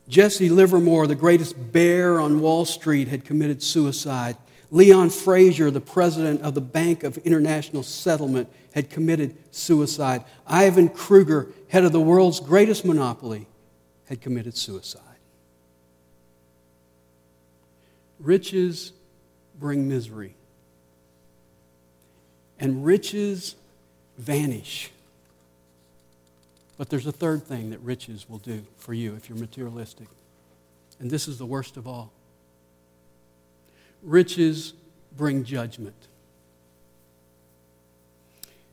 Jesse 0.09 0.49
Livermore, 0.49 1.07
the 1.07 1.15
greatest 1.15 1.73
bear 1.73 2.21
on 2.21 2.41
Wall 2.41 2.65
Street, 2.65 3.09
had 3.09 3.25
committed 3.25 3.63
suicide. 3.63 4.37
Leon 4.71 5.11
Fraser, 5.11 5.71
the 5.71 5.81
president 5.81 6.43
of 6.43 6.55
the 6.55 6.61
Bank 6.61 7.05
of 7.05 7.17
International 7.19 7.83
Settlement, 7.83 8.49
had 8.75 8.91
committed 8.91 9.37
suicide. 9.55 10.25
Ivan 10.47 10.89
Kreuger, 10.89 11.53
head 11.69 11.85
of 11.85 11.93
the 11.93 12.01
world's 12.01 12.41
greatest 12.41 12.85
monopoly, 12.85 13.47
had 14.09 14.21
committed 14.21 14.57
suicide. 14.57 15.01
Riches 18.19 18.93
bring 19.59 19.89
misery 19.89 20.35
and 22.59 22.85
riches 22.85 23.57
vanish. 24.17 24.91
But 26.77 26.91
there's 26.91 27.07
a 27.07 27.13
third 27.13 27.45
thing 27.45 27.71
that 27.71 27.81
riches 27.81 28.29
will 28.29 28.39
do 28.39 28.65
for 28.77 28.93
you 28.95 29.15
if 29.15 29.29
you're 29.29 29.39
materialistic. 29.39 30.09
And 31.01 31.11
this 31.11 31.29
is 31.29 31.39
the 31.39 31.47
worst 31.47 31.77
of 31.77 31.87
all 31.87 32.13
riches 34.03 34.75
bring 35.17 35.45
judgment. 35.45 35.97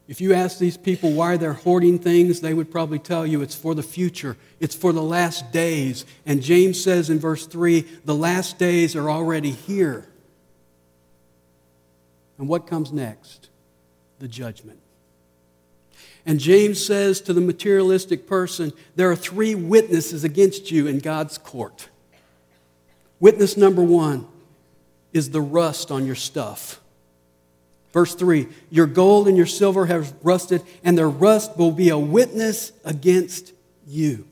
If 0.10 0.20
you 0.20 0.34
ask 0.34 0.60
these 0.60 0.76
people 0.76 1.14
why 1.14 1.38
they're 1.38 1.54
hoarding 1.54 2.00
things, 2.00 2.42
they 2.42 2.54
would 2.54 2.70
probably 2.70 3.00
tell 3.00 3.26
you 3.26 3.42
it's 3.42 3.56
for 3.56 3.74
the 3.74 3.84
future, 3.84 4.36
it's 4.60 4.76
for 4.76 4.92
the 4.92 5.02
last 5.02 5.54
days. 5.54 6.06
And 6.26 6.42
James 6.42 6.84
says 6.84 7.10
in 7.10 7.18
verse 7.18 7.46
3 7.46 7.82
the 8.04 8.16
last 8.16 8.58
days 8.58 8.94
are 8.94 9.10
already 9.10 9.52
here. 9.52 10.06
And 12.38 12.50
what 12.50 12.68
comes 12.68 12.92
next? 12.92 13.48
the 14.22 14.28
judgment. 14.28 14.80
And 16.26 16.40
James 16.40 16.84
says 16.84 17.20
to 17.22 17.34
the 17.34 17.42
materialistic 17.42 18.28
person, 18.28 18.74
there 18.96 19.10
are 19.10 19.16
three 19.16 19.56
witnesses 19.56 20.24
against 20.24 20.72
you 20.72 20.88
in 20.88 21.00
God's 21.00 21.38
court. 21.38 21.90
Witness 23.20 23.58
number 23.58 23.84
one 23.84 24.28
is 25.14 25.32
the 25.32 25.42
rust 25.42 25.92
on 25.92 26.06
your 26.06 26.16
stuff. 26.16 26.80
Verse 27.92 28.16
3 28.16 28.48
Your 28.70 28.88
gold 28.88 29.28
and 29.28 29.38
your 29.38 29.46
silver 29.46 29.86
have 29.88 30.14
rusted, 30.24 30.64
and 30.84 30.98
their 30.98 31.10
rust 31.10 31.58
will 31.58 31.72
be 31.72 31.90
a 31.90 31.98
witness 31.98 32.72
against 32.84 33.54
you. 33.88 34.28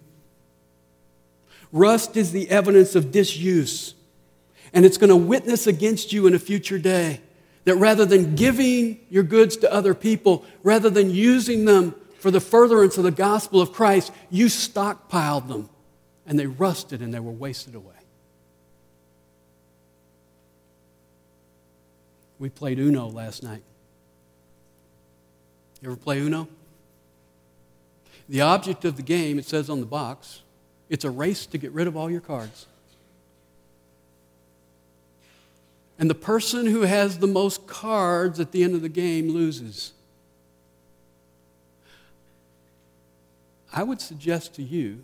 Rust 1.71 2.17
is 2.17 2.31
the 2.31 2.49
evidence 2.49 2.95
of 2.95 3.11
disuse, 3.11 3.93
and 4.73 4.85
it's 4.85 4.97
going 4.97 5.09
to 5.09 5.15
witness 5.15 5.67
against 5.67 6.13
you 6.13 6.25
in 6.25 6.33
a 6.33 6.39
future 6.39 6.79
day. 6.79 7.21
That 7.69 7.75
rather 7.75 8.03
than 8.03 8.33
giving 8.33 8.99
your 9.11 9.21
goods 9.21 9.55
to 9.57 9.71
other 9.71 9.93
people, 9.93 10.43
rather 10.63 10.89
than 10.89 11.11
using 11.11 11.65
them 11.65 11.93
for 12.17 12.31
the 12.31 12.39
furtherance 12.39 12.97
of 12.97 13.03
the 13.03 13.11
gospel 13.11 13.61
of 13.61 13.73
Christ, 13.73 14.11
you 14.31 14.47
stockpiled 14.47 15.47
them 15.47 15.69
and 16.25 16.39
they 16.39 16.47
rusted 16.47 17.03
and 17.03 17.13
they 17.13 17.19
were 17.19 17.31
wasted 17.31 17.75
away. 17.75 17.93
We 22.39 22.49
played 22.49 22.79
Uno 22.79 23.05
last 23.05 23.43
night. 23.43 23.61
You 25.83 25.91
ever 25.91 25.95
play 25.95 26.21
Uno? 26.21 26.47
The 28.27 28.41
object 28.41 28.83
of 28.83 28.95
the 28.95 29.03
game, 29.03 29.37
it 29.37 29.45
says 29.45 29.69
on 29.69 29.79
the 29.79 29.85
box, 29.85 30.41
it's 30.89 31.05
a 31.05 31.11
race 31.11 31.45
to 31.45 31.59
get 31.59 31.71
rid 31.71 31.85
of 31.85 31.95
all 31.95 32.09
your 32.09 32.21
cards. 32.21 32.65
And 35.99 36.09
the 36.09 36.15
person 36.15 36.65
who 36.65 36.83
has 36.83 37.19
the 37.19 37.27
most 37.27 37.67
cards 37.67 38.39
at 38.39 38.53
the 38.53 38.63
end 38.63 38.73
of 38.73 38.81
the 38.81 38.89
game 38.89 39.29
loses. 39.29 39.91
I 43.71 43.83
would 43.83 43.99
suggest 43.99 44.55
to 44.55 44.63
you 44.63 45.03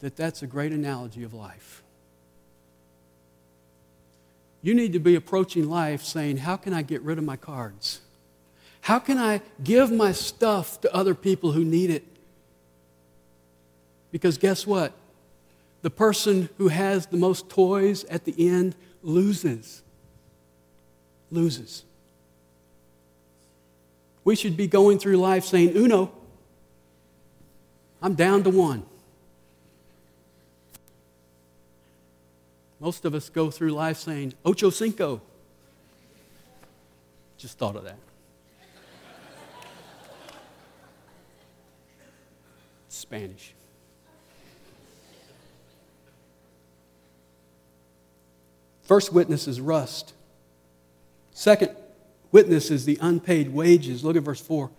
that 0.00 0.14
that's 0.14 0.42
a 0.42 0.46
great 0.46 0.72
analogy 0.72 1.24
of 1.24 1.32
life. 1.32 1.82
You 4.60 4.74
need 4.74 4.92
to 4.92 5.00
be 5.00 5.16
approaching 5.16 5.68
life 5.68 6.04
saying, 6.04 6.36
How 6.38 6.56
can 6.56 6.74
I 6.74 6.82
get 6.82 7.00
rid 7.02 7.18
of 7.18 7.24
my 7.24 7.36
cards? 7.36 8.00
How 8.82 8.98
can 8.98 9.16
I 9.16 9.40
give 9.62 9.90
my 9.90 10.12
stuff 10.12 10.80
to 10.82 10.94
other 10.94 11.14
people 11.14 11.52
who 11.52 11.64
need 11.64 11.88
it? 11.88 12.04
Because 14.10 14.38
guess 14.38 14.66
what? 14.66 14.92
The 15.82 15.90
person 15.90 16.48
who 16.58 16.68
has 16.68 17.06
the 17.06 17.16
most 17.16 17.48
toys 17.48 18.04
at 18.04 18.24
the 18.24 18.34
end 18.38 18.76
loses. 19.02 19.82
Loses. 21.30 21.84
We 24.24 24.36
should 24.36 24.56
be 24.56 24.66
going 24.66 24.98
through 24.98 25.16
life 25.16 25.44
saying, 25.44 25.76
Uno, 25.76 26.12
I'm 28.00 28.14
down 28.14 28.44
to 28.44 28.50
one. 28.50 28.84
Most 32.78 33.04
of 33.04 33.14
us 33.14 33.28
go 33.28 33.50
through 33.50 33.70
life 33.70 33.96
saying, 33.96 34.34
Ocho 34.44 34.70
Cinco. 34.70 35.20
Just 37.38 37.58
thought 37.58 37.76
of 37.76 37.84
that. 37.84 37.98
Spanish. 42.88 43.54
First 48.82 49.12
witness 49.12 49.48
is 49.48 49.60
rust. 49.60 50.12
Second 51.32 51.74
witness 52.30 52.70
is 52.70 52.84
the 52.84 52.98
unpaid 53.00 53.52
wages. 53.52 54.04
Look 54.04 54.16
at 54.16 54.22
verse 54.22 54.40
4. 54.40 54.70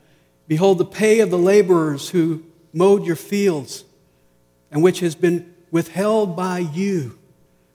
Behold, 0.48 0.78
the 0.78 0.86
pay 0.86 1.20
of 1.20 1.30
the 1.30 1.38
laborers 1.38 2.10
who 2.10 2.44
mowed 2.74 3.06
your 3.06 3.16
fields 3.16 3.86
and 4.72 4.84
which 4.84 5.00
has 5.00 5.16
been 5.16 5.54
withheld 5.72 6.36
by 6.36 6.60
you 6.60 7.18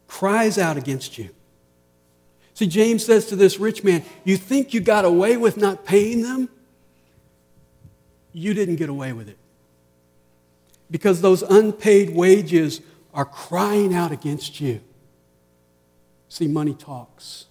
cries 0.07 0.59
out 0.59 0.77
against 0.77 1.19
you. 1.19 1.31
See, 2.55 2.67
James 2.67 3.05
says 3.05 3.27
to 3.27 3.37
this 3.37 3.61
rich 3.61 3.85
man, 3.85 4.05
You 4.25 4.37
think 4.37 4.75
you 4.75 4.81
got 4.81 5.05
away 5.05 5.37
with 5.37 5.57
not 5.57 5.85
paying 5.85 6.23
them? 6.23 6.49
You 8.33 8.53
didn't 8.53 8.77
get 8.77 8.88
away 8.88 9.12
with 9.12 9.29
it. 9.29 9.38
Because 10.91 11.21
those 11.21 11.43
unpaid 11.43 12.11
wages 12.11 12.81
are 13.14 13.25
crying 13.25 13.95
out 13.95 14.11
against 14.11 14.61
you. 14.61 14.81
See, 16.29 16.47
money 16.47 16.75
talks. 16.75 17.47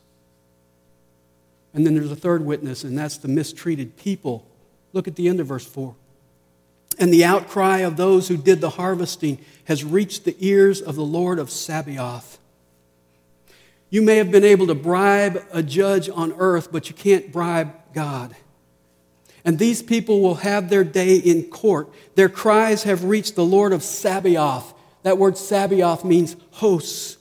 And 1.74 1.86
then 1.86 1.96
there's 1.96 2.12
a 2.12 2.16
third 2.16 2.46
witness, 2.46 2.84
and 2.84 2.98
that's 2.98 3.18
the 3.18 3.28
mistreated 3.28 3.98
people. 3.98 4.48
Look 4.94 5.08
at 5.08 5.16
the 5.16 5.28
end 5.28 5.40
of 5.40 5.48
verse 5.48 5.66
4. 5.66 5.96
And 7.00 7.14
the 7.14 7.26
outcry 7.26 7.80
of 7.80 7.98
those 7.98 8.28
who 8.28 8.38
did 8.38 8.62
the 8.62 8.72
harvesting 8.72 9.40
has 9.66 9.84
reached 9.84 10.26
the 10.26 10.36
ears 10.40 10.82
of 10.82 10.96
the 10.96 11.04
Lord 11.04 11.38
of 11.38 11.52
Sabaoth. 11.52 12.40
You 13.90 14.02
may 14.02 14.18
have 14.18 14.32
been 14.32 14.44
able 14.44 14.68
to 14.68 14.76
bribe 14.76 15.46
a 15.52 15.64
judge 15.64 16.10
on 16.10 16.34
earth, 16.38 16.72
but 16.72 16.90
you 16.90 16.96
can't 16.96 17.32
bribe 17.32 17.74
God. 17.94 18.36
And 19.46 19.60
these 19.60 19.82
people 19.82 20.22
will 20.22 20.36
have 20.36 20.70
their 20.70 20.84
day 20.84 21.16
in 21.16 21.44
court. 21.44 21.90
Their 22.16 22.28
cries 22.28 22.84
have 22.84 23.06
reached 23.06 23.36
the 23.36 23.46
Lord 23.46 23.72
of 23.72 23.84
Sabaoth. 23.84 24.74
That 25.04 25.18
word 25.18 25.38
Sabaoth 25.38 26.04
means 26.04 26.36
hosts. 26.52 27.17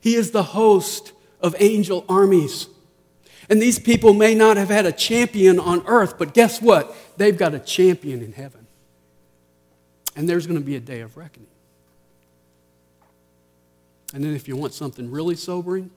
He 0.00 0.14
is 0.14 0.30
the 0.30 0.42
host 0.42 1.12
of 1.40 1.54
angel 1.58 2.04
armies. 2.08 2.68
And 3.48 3.60
these 3.60 3.78
people 3.78 4.14
may 4.14 4.34
not 4.34 4.56
have 4.56 4.68
had 4.68 4.86
a 4.86 4.92
champion 4.92 5.58
on 5.58 5.84
earth, 5.86 6.18
but 6.18 6.34
guess 6.34 6.62
what? 6.62 6.94
They've 7.16 7.36
got 7.36 7.54
a 7.54 7.58
champion 7.58 8.22
in 8.22 8.32
heaven. 8.32 8.66
And 10.16 10.28
there's 10.28 10.46
going 10.46 10.58
to 10.58 10.64
be 10.64 10.76
a 10.76 10.80
day 10.80 11.00
of 11.00 11.16
reckoning. 11.16 11.48
And 14.12 14.24
then, 14.24 14.34
if 14.34 14.48
you 14.48 14.56
want 14.56 14.74
something 14.74 15.10
really 15.10 15.36
sobering, 15.36 15.90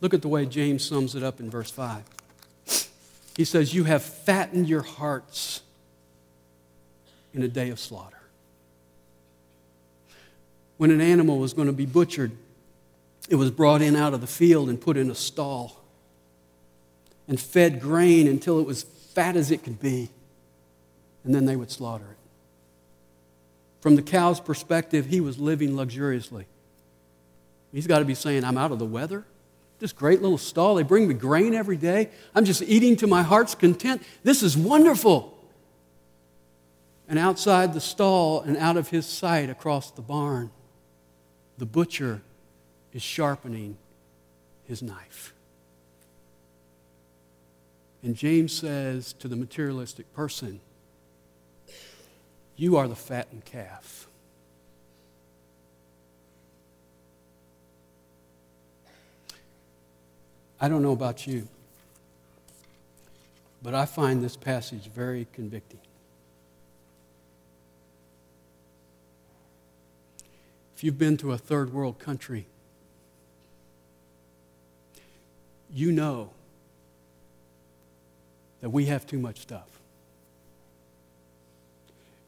look 0.00 0.14
at 0.14 0.22
the 0.22 0.28
way 0.28 0.46
James 0.46 0.84
sums 0.84 1.14
it 1.14 1.22
up 1.22 1.40
in 1.40 1.50
verse 1.50 1.70
5. 1.70 2.04
He 3.36 3.44
says, 3.44 3.74
You 3.74 3.84
have 3.84 4.02
fattened 4.02 4.68
your 4.68 4.82
hearts 4.82 5.62
in 7.32 7.42
a 7.42 7.48
day 7.48 7.70
of 7.70 7.80
slaughter. 7.80 8.20
When 10.76 10.90
an 10.90 11.00
animal 11.00 11.38
was 11.38 11.52
going 11.52 11.66
to 11.66 11.72
be 11.72 11.86
butchered, 11.86 12.32
it 13.30 13.36
was 13.36 13.50
brought 13.50 13.80
in 13.80 13.96
out 13.96 14.12
of 14.12 14.20
the 14.20 14.26
field 14.26 14.68
and 14.68 14.78
put 14.78 14.98
in 14.98 15.10
a 15.10 15.14
stall. 15.14 15.76
and 17.28 17.40
fed 17.40 17.80
grain 17.80 18.26
until 18.26 18.58
it 18.58 18.66
was 18.66 18.82
fat 18.82 19.36
as 19.36 19.52
it 19.52 19.62
could 19.62 19.78
be. 19.78 20.10
And 21.22 21.32
then 21.32 21.44
they 21.44 21.54
would 21.54 21.70
slaughter 21.70 22.04
it. 22.10 22.16
From 23.80 23.94
the 23.94 24.02
cow's 24.02 24.40
perspective, 24.40 25.06
he 25.06 25.20
was 25.20 25.38
living 25.38 25.76
luxuriously. 25.76 26.46
He's 27.72 27.86
got 27.86 28.00
to 28.00 28.04
be 28.04 28.16
saying, 28.16 28.44
I'm 28.44 28.58
out 28.58 28.72
of 28.72 28.80
the 28.80 28.84
weather. 28.84 29.24
This 29.78 29.92
great 29.92 30.20
little 30.20 30.38
stall. 30.38 30.74
They 30.74 30.82
bring 30.82 31.06
me 31.06 31.14
grain 31.14 31.54
every 31.54 31.76
day. 31.76 32.10
I'm 32.34 32.44
just 32.44 32.62
eating 32.62 32.96
to 32.96 33.06
my 33.06 33.22
heart's 33.22 33.54
content. 33.54 34.02
This 34.24 34.42
is 34.42 34.56
wonderful. 34.56 35.38
And 37.08 37.16
outside 37.16 37.74
the 37.74 37.80
stall 37.80 38.40
and 38.40 38.56
out 38.56 38.76
of 38.76 38.88
his 38.88 39.06
sight 39.06 39.48
across 39.48 39.92
the 39.92 40.02
barn, 40.02 40.50
the 41.58 41.66
butcher 41.66 42.22
is 42.92 43.02
sharpening 43.02 43.76
his 44.64 44.82
knife. 44.82 45.32
And 48.02 48.16
James 48.16 48.52
says 48.52 49.12
to 49.14 49.28
the 49.28 49.36
materialistic 49.36 50.12
person, 50.14 50.60
You 52.56 52.76
are 52.76 52.88
the 52.88 52.96
fattened 52.96 53.44
calf. 53.44 54.06
I 60.60 60.68
don't 60.68 60.82
know 60.82 60.92
about 60.92 61.26
you, 61.26 61.48
but 63.62 63.74
I 63.74 63.86
find 63.86 64.22
this 64.22 64.36
passage 64.36 64.88
very 64.88 65.26
convicting. 65.32 65.80
If 70.76 70.84
you've 70.84 70.98
been 70.98 71.16
to 71.18 71.32
a 71.32 71.38
third 71.38 71.72
world 71.72 71.98
country, 71.98 72.46
you 75.72 75.92
know 75.92 76.30
that 78.60 78.70
we 78.70 78.86
have 78.86 79.06
too 79.06 79.18
much 79.18 79.40
stuff. 79.40 79.68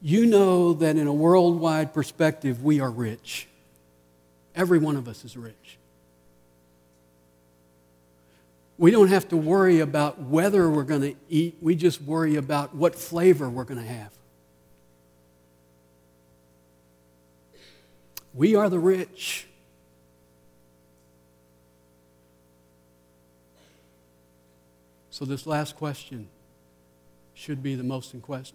You 0.01 0.27
know 0.27 0.73
that 0.75 0.97
in 0.97 1.07
a 1.07 1.13
worldwide 1.13 1.95
perspective, 1.95 2.65
we 2.65 2.81
are 2.81 2.91
rich. 2.91 3.47
Every 4.55 4.79
one 4.79 4.97
of 4.97 5.07
us 5.07 5.25
is 5.25 5.37
rich. 5.37 5.79
We 8.79 8.91
don't 8.91 9.09
have 9.09 9.29
to 9.29 9.37
worry 9.37 9.79
about 9.79 10.21
whether 10.21 10.69
we're 10.69 10.83
going 10.83 11.03
to 11.03 11.15
eat, 11.29 11.57
we 11.61 11.77
just 11.77 12.03
worry 12.03 12.35
about 12.37 12.75
what 12.75 12.97
flavor 12.97 13.49
we're 13.49 13.65
going 13.65 13.81
to 13.81 13.87
have. 13.87 14.11
We 18.35 18.57
are 18.57 18.69
the 18.69 18.79
rich. 18.79 19.47
So, 25.13 25.27
this 25.27 25.47
last 25.47 25.77
question 25.77 26.29
should 27.35 27.63
be 27.63 27.75
the 27.75 27.83
most, 27.83 28.15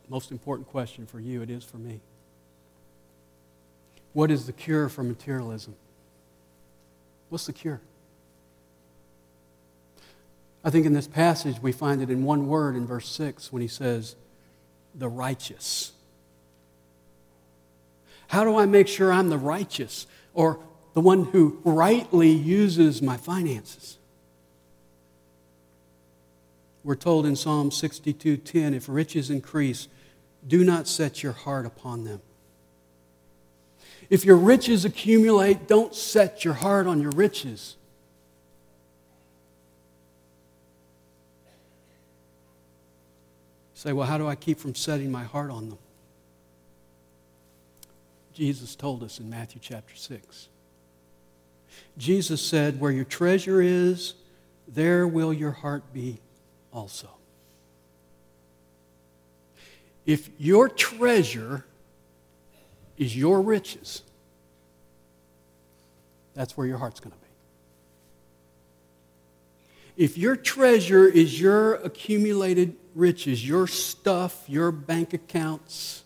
most 0.09 0.31
important 0.31 0.67
question 0.67 1.05
for 1.05 1.19
you. 1.19 1.43
It 1.43 1.51
is 1.51 1.63
for 1.63 1.77
me. 1.77 1.99
What 4.13 4.31
is 4.31 4.47
the 4.47 4.53
cure 4.53 4.89
for 4.89 5.03
materialism? 5.03 5.75
What's 7.29 7.45
the 7.45 7.53
cure? 7.53 7.79
I 10.63 10.71
think 10.71 10.87
in 10.87 10.93
this 10.93 11.07
passage 11.07 11.61
we 11.61 11.71
find 11.71 12.01
it 12.01 12.09
in 12.09 12.23
one 12.23 12.47
word 12.47 12.75
in 12.75 12.87
verse 12.87 13.07
6 13.07 13.53
when 13.53 13.61
he 13.61 13.67
says, 13.67 14.15
the 14.95 15.09
righteous. 15.09 15.91
How 18.29 18.43
do 18.43 18.57
I 18.57 18.65
make 18.65 18.87
sure 18.87 19.13
I'm 19.13 19.29
the 19.29 19.37
righteous 19.37 20.07
or 20.33 20.59
the 20.95 21.01
one 21.01 21.25
who 21.25 21.61
rightly 21.63 22.31
uses 22.31 22.99
my 22.99 23.15
finances? 23.15 23.99
We're 26.87 26.95
told 26.95 27.25
in 27.25 27.35
Psalm 27.35 27.69
62:10, 27.69 28.73
if 28.73 28.87
riches 28.87 29.29
increase, 29.29 29.89
do 30.47 30.63
not 30.63 30.87
set 30.87 31.21
your 31.21 31.33
heart 31.33 31.65
upon 31.65 32.05
them. 32.05 32.21
If 34.09 34.23
your 34.23 34.37
riches 34.37 34.85
accumulate, 34.85 35.67
don't 35.67 35.93
set 35.93 36.45
your 36.45 36.53
heart 36.53 36.87
on 36.87 37.01
your 37.01 37.11
riches. 37.11 37.75
say, 43.73 43.91
well, 43.91 44.07
how 44.07 44.17
do 44.17 44.25
I 44.27 44.35
keep 44.35 44.57
from 44.57 44.73
setting 44.73 45.11
my 45.11 45.25
heart 45.25 45.51
on 45.51 45.69
them? 45.69 45.77
Jesus 48.33 48.75
told 48.75 49.03
us 49.03 49.19
in 49.19 49.29
Matthew 49.29 49.59
chapter 49.61 49.93
6. 49.93 50.47
Jesus 51.97 52.41
said, 52.41 52.79
Where 52.79 52.91
your 52.91 53.05
treasure 53.05 53.61
is, 53.61 54.13
there 54.67 55.05
will 55.05 55.33
your 55.33 55.51
heart 55.51 55.93
be 55.93 56.19
also. 56.77 57.09
If 60.05 60.29
your 60.37 60.69
treasure 60.69 61.65
is 62.97 63.17
your 63.17 63.41
riches, 63.41 64.03
that's 66.35 66.55
where 66.55 66.67
your 66.67 66.77
heart's 66.77 66.99
going 66.99 67.13
to 67.13 67.17
be. 67.17 67.23
If 70.03 70.17
your 70.19 70.35
treasure 70.35 71.07
is 71.07 71.41
your 71.41 71.73
accumulated 71.73 72.75
riches, 72.93 73.45
your 73.45 73.65
stuff, 73.65 74.43
your 74.47 74.71
bank 74.71 75.13
accounts, 75.13 76.03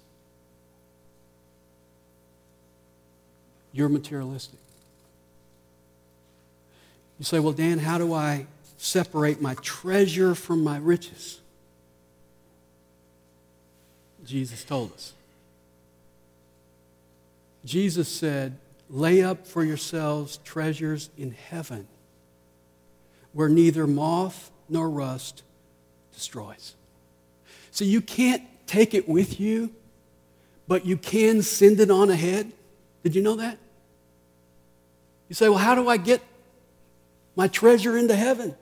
you're 3.74 3.90
materialistic. 3.90 4.60
You 7.20 7.26
say, 7.26 7.40
well, 7.40 7.54
Dan, 7.54 7.80
how 7.80 7.98
do 7.98 8.14
I 8.14 8.48
separate 8.82 9.40
my 9.40 9.54
treasure 9.62 10.34
from 10.34 10.64
my 10.64 10.78
riches? 10.78 11.40
Jesus 14.26 14.64
told 14.64 14.92
us. 14.94 15.14
Jesus 17.64 18.10
said, 18.10 18.58
lay 18.90 19.22
up 19.22 19.46
for 19.46 19.64
yourselves 19.64 20.38
treasures 20.44 21.12
in 21.16 21.32
heaven 21.32 21.88
where 23.34 23.50
neither 23.50 23.86
moth 23.86 24.50
nor 24.68 24.90
rust 24.90 25.44
destroys. 26.14 26.74
So 27.70 27.86
you 27.86 28.02
can't 28.02 28.44
take 28.66 28.96
it 28.96 29.08
with 29.08 29.40
you, 29.40 29.70
but 30.68 30.88
you 30.88 30.98
can 30.98 31.44
send 31.44 31.80
it 31.80 31.92
on 31.92 32.10
ahead. 32.10 32.52
Did 33.04 33.16
you 33.16 33.22
know 33.22 33.36
that? 33.36 33.60
You 35.30 35.36
say, 35.36 35.50
well, 35.50 35.60
how 35.60 35.76
do 35.76 35.88
I 35.88 35.98
get 35.98 36.22
my 37.36 37.48
treasure 37.48 37.96
into 37.96 38.16
heaven? 38.16 38.56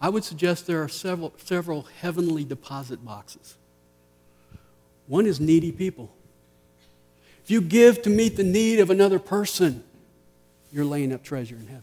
I 0.00 0.08
would 0.08 0.24
suggest 0.24 0.66
there 0.66 0.82
are 0.82 0.88
several, 0.88 1.32
several 1.44 1.86
heavenly 2.00 2.44
deposit 2.44 3.04
boxes. 3.04 3.56
One 5.06 5.26
is 5.26 5.40
needy 5.40 5.72
people. 5.72 6.10
If 7.42 7.50
you 7.50 7.60
give 7.60 8.02
to 8.02 8.10
meet 8.10 8.36
the 8.36 8.44
need 8.44 8.78
of 8.78 8.90
another 8.90 9.18
person, 9.18 9.82
you're 10.70 10.84
laying 10.84 11.12
up 11.12 11.24
treasure 11.24 11.56
in 11.56 11.66
heaven. 11.66 11.82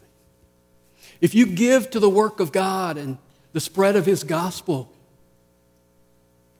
If 1.21 1.33
you 1.33 1.45
give 1.45 1.89
to 1.91 1.99
the 1.99 2.09
work 2.09 2.39
of 2.39 2.51
God 2.51 2.97
and 2.97 3.17
the 3.53 3.59
spread 3.59 3.95
of 3.95 4.05
His 4.05 4.23
gospel, 4.23 4.91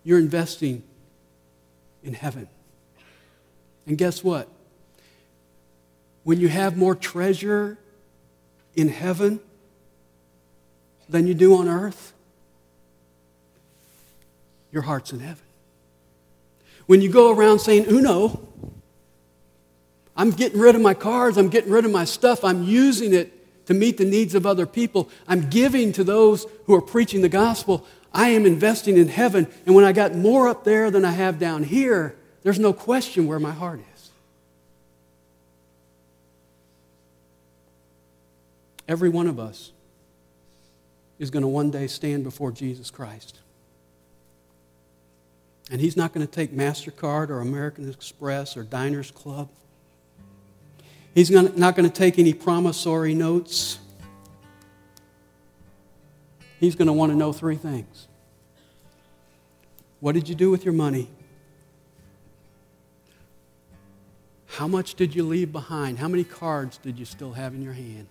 you're 0.03 0.19
investing 0.19 0.83
in 2.03 2.13
heaven. 2.13 2.47
And 3.85 3.97
guess 3.97 4.23
what? 4.23 4.47
When 6.23 6.39
you 6.39 6.47
have 6.47 6.75
more 6.75 6.95
treasure 6.95 7.77
in 8.75 8.89
heaven 8.89 9.39
than 11.09 11.27
you 11.27 11.33
do 11.33 11.55
on 11.55 11.67
earth, 11.67 12.13
your 14.71 14.83
heart's 14.83 15.13
in 15.13 15.19
heaven. 15.19 15.43
When 16.85 17.01
you 17.01 17.09
go 17.09 17.31
around 17.31 17.59
saying, 17.59 17.85
Uno, 17.87 18.47
I'm 20.15 20.31
getting 20.31 20.59
rid 20.59 20.75
of 20.75 20.81
my 20.81 20.93
cars, 20.93 21.37
I'm 21.37 21.49
getting 21.49 21.71
rid 21.71 21.85
of 21.85 21.91
my 21.91 22.05
stuff, 22.05 22.43
I'm 22.43 22.63
using 22.63 23.13
it 23.13 23.31
to 23.67 23.73
meet 23.73 23.97
the 23.97 24.05
needs 24.05 24.35
of 24.35 24.45
other 24.45 24.65
people, 24.65 25.09
I'm 25.27 25.49
giving 25.49 25.91
to 25.93 26.03
those 26.03 26.45
who 26.65 26.75
are 26.75 26.81
preaching 26.81 27.21
the 27.21 27.29
gospel. 27.29 27.85
I 28.13 28.29
am 28.29 28.45
investing 28.45 28.97
in 28.97 29.09
heaven, 29.09 29.45
and 29.65 29.75
when 29.75 29.83
I 29.83 29.91
got 29.91 30.15
more 30.15 30.47
up 30.47 30.63
there 30.63 30.89
than 30.89 31.03
I 31.03 31.11
have 31.11 31.37
down 31.37 31.63
here, 31.63 32.15
there's 32.43 32.59
no 32.59 32.71
question 32.71 33.27
where 33.27 33.39
my 33.39 33.51
heart 33.51 33.81
is. 33.95 34.09
Every 38.87 39.09
one 39.09 39.27
of 39.27 39.37
us 39.37 39.71
is 41.19 41.29
going 41.29 41.41
to 41.41 41.47
one 41.47 41.71
day 41.71 41.87
stand 41.87 42.23
before 42.23 42.51
Jesus 42.51 42.91
Christ. 42.91 43.39
And 45.71 45.81
he's 45.81 45.97
not 45.97 46.13
going 46.13 46.25
to 46.25 46.31
take 46.31 46.51
MasterCard 46.51 47.29
or 47.29 47.39
American 47.39 47.89
Express 47.89 48.55
or 48.55 48.63
Diners 48.63 49.11
Club. 49.11 49.49
He's 51.13 51.31
not 51.31 51.75
going 51.75 51.89
to 51.89 51.95
take 51.95 52.19
any 52.19 52.33
promissory 52.33 53.13
notes. 53.15 53.79
He's 56.59 56.75
going 56.75 56.87
to 56.87 56.93
want 56.93 57.11
to 57.11 57.17
know 57.17 57.33
three 57.33 57.55
things 57.55 58.07
What 59.99 60.13
did 60.13 60.29
you 60.29 60.35
do 60.35 60.51
with 60.51 60.65
your 60.65 60.73
money? 60.73 61.09
How 64.47 64.67
much 64.67 64.95
did 64.95 65.15
you 65.15 65.23
leave 65.23 65.51
behind? 65.51 65.99
How 65.99 66.07
many 66.07 66.23
cards 66.23 66.77
did 66.77 66.97
you 66.97 67.05
still 67.05 67.33
have 67.33 67.53
in 67.53 67.61
your 67.61 67.73
hand? 67.73 68.07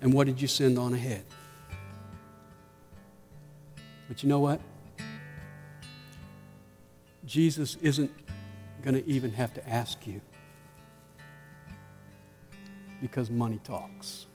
And 0.00 0.12
what 0.12 0.26
did 0.26 0.40
you 0.40 0.48
send 0.48 0.78
on 0.78 0.94
ahead? 0.94 1.24
But 4.08 4.22
you 4.22 4.28
know 4.28 4.38
what? 4.38 4.60
Jesus 7.26 7.76
isn't 7.82 8.10
going 8.82 8.94
to 8.94 9.06
even 9.06 9.32
have 9.32 9.52
to 9.54 9.68
ask 9.68 10.06
you 10.06 10.20
because 13.02 13.28
money 13.28 13.60
talks. 13.64 14.27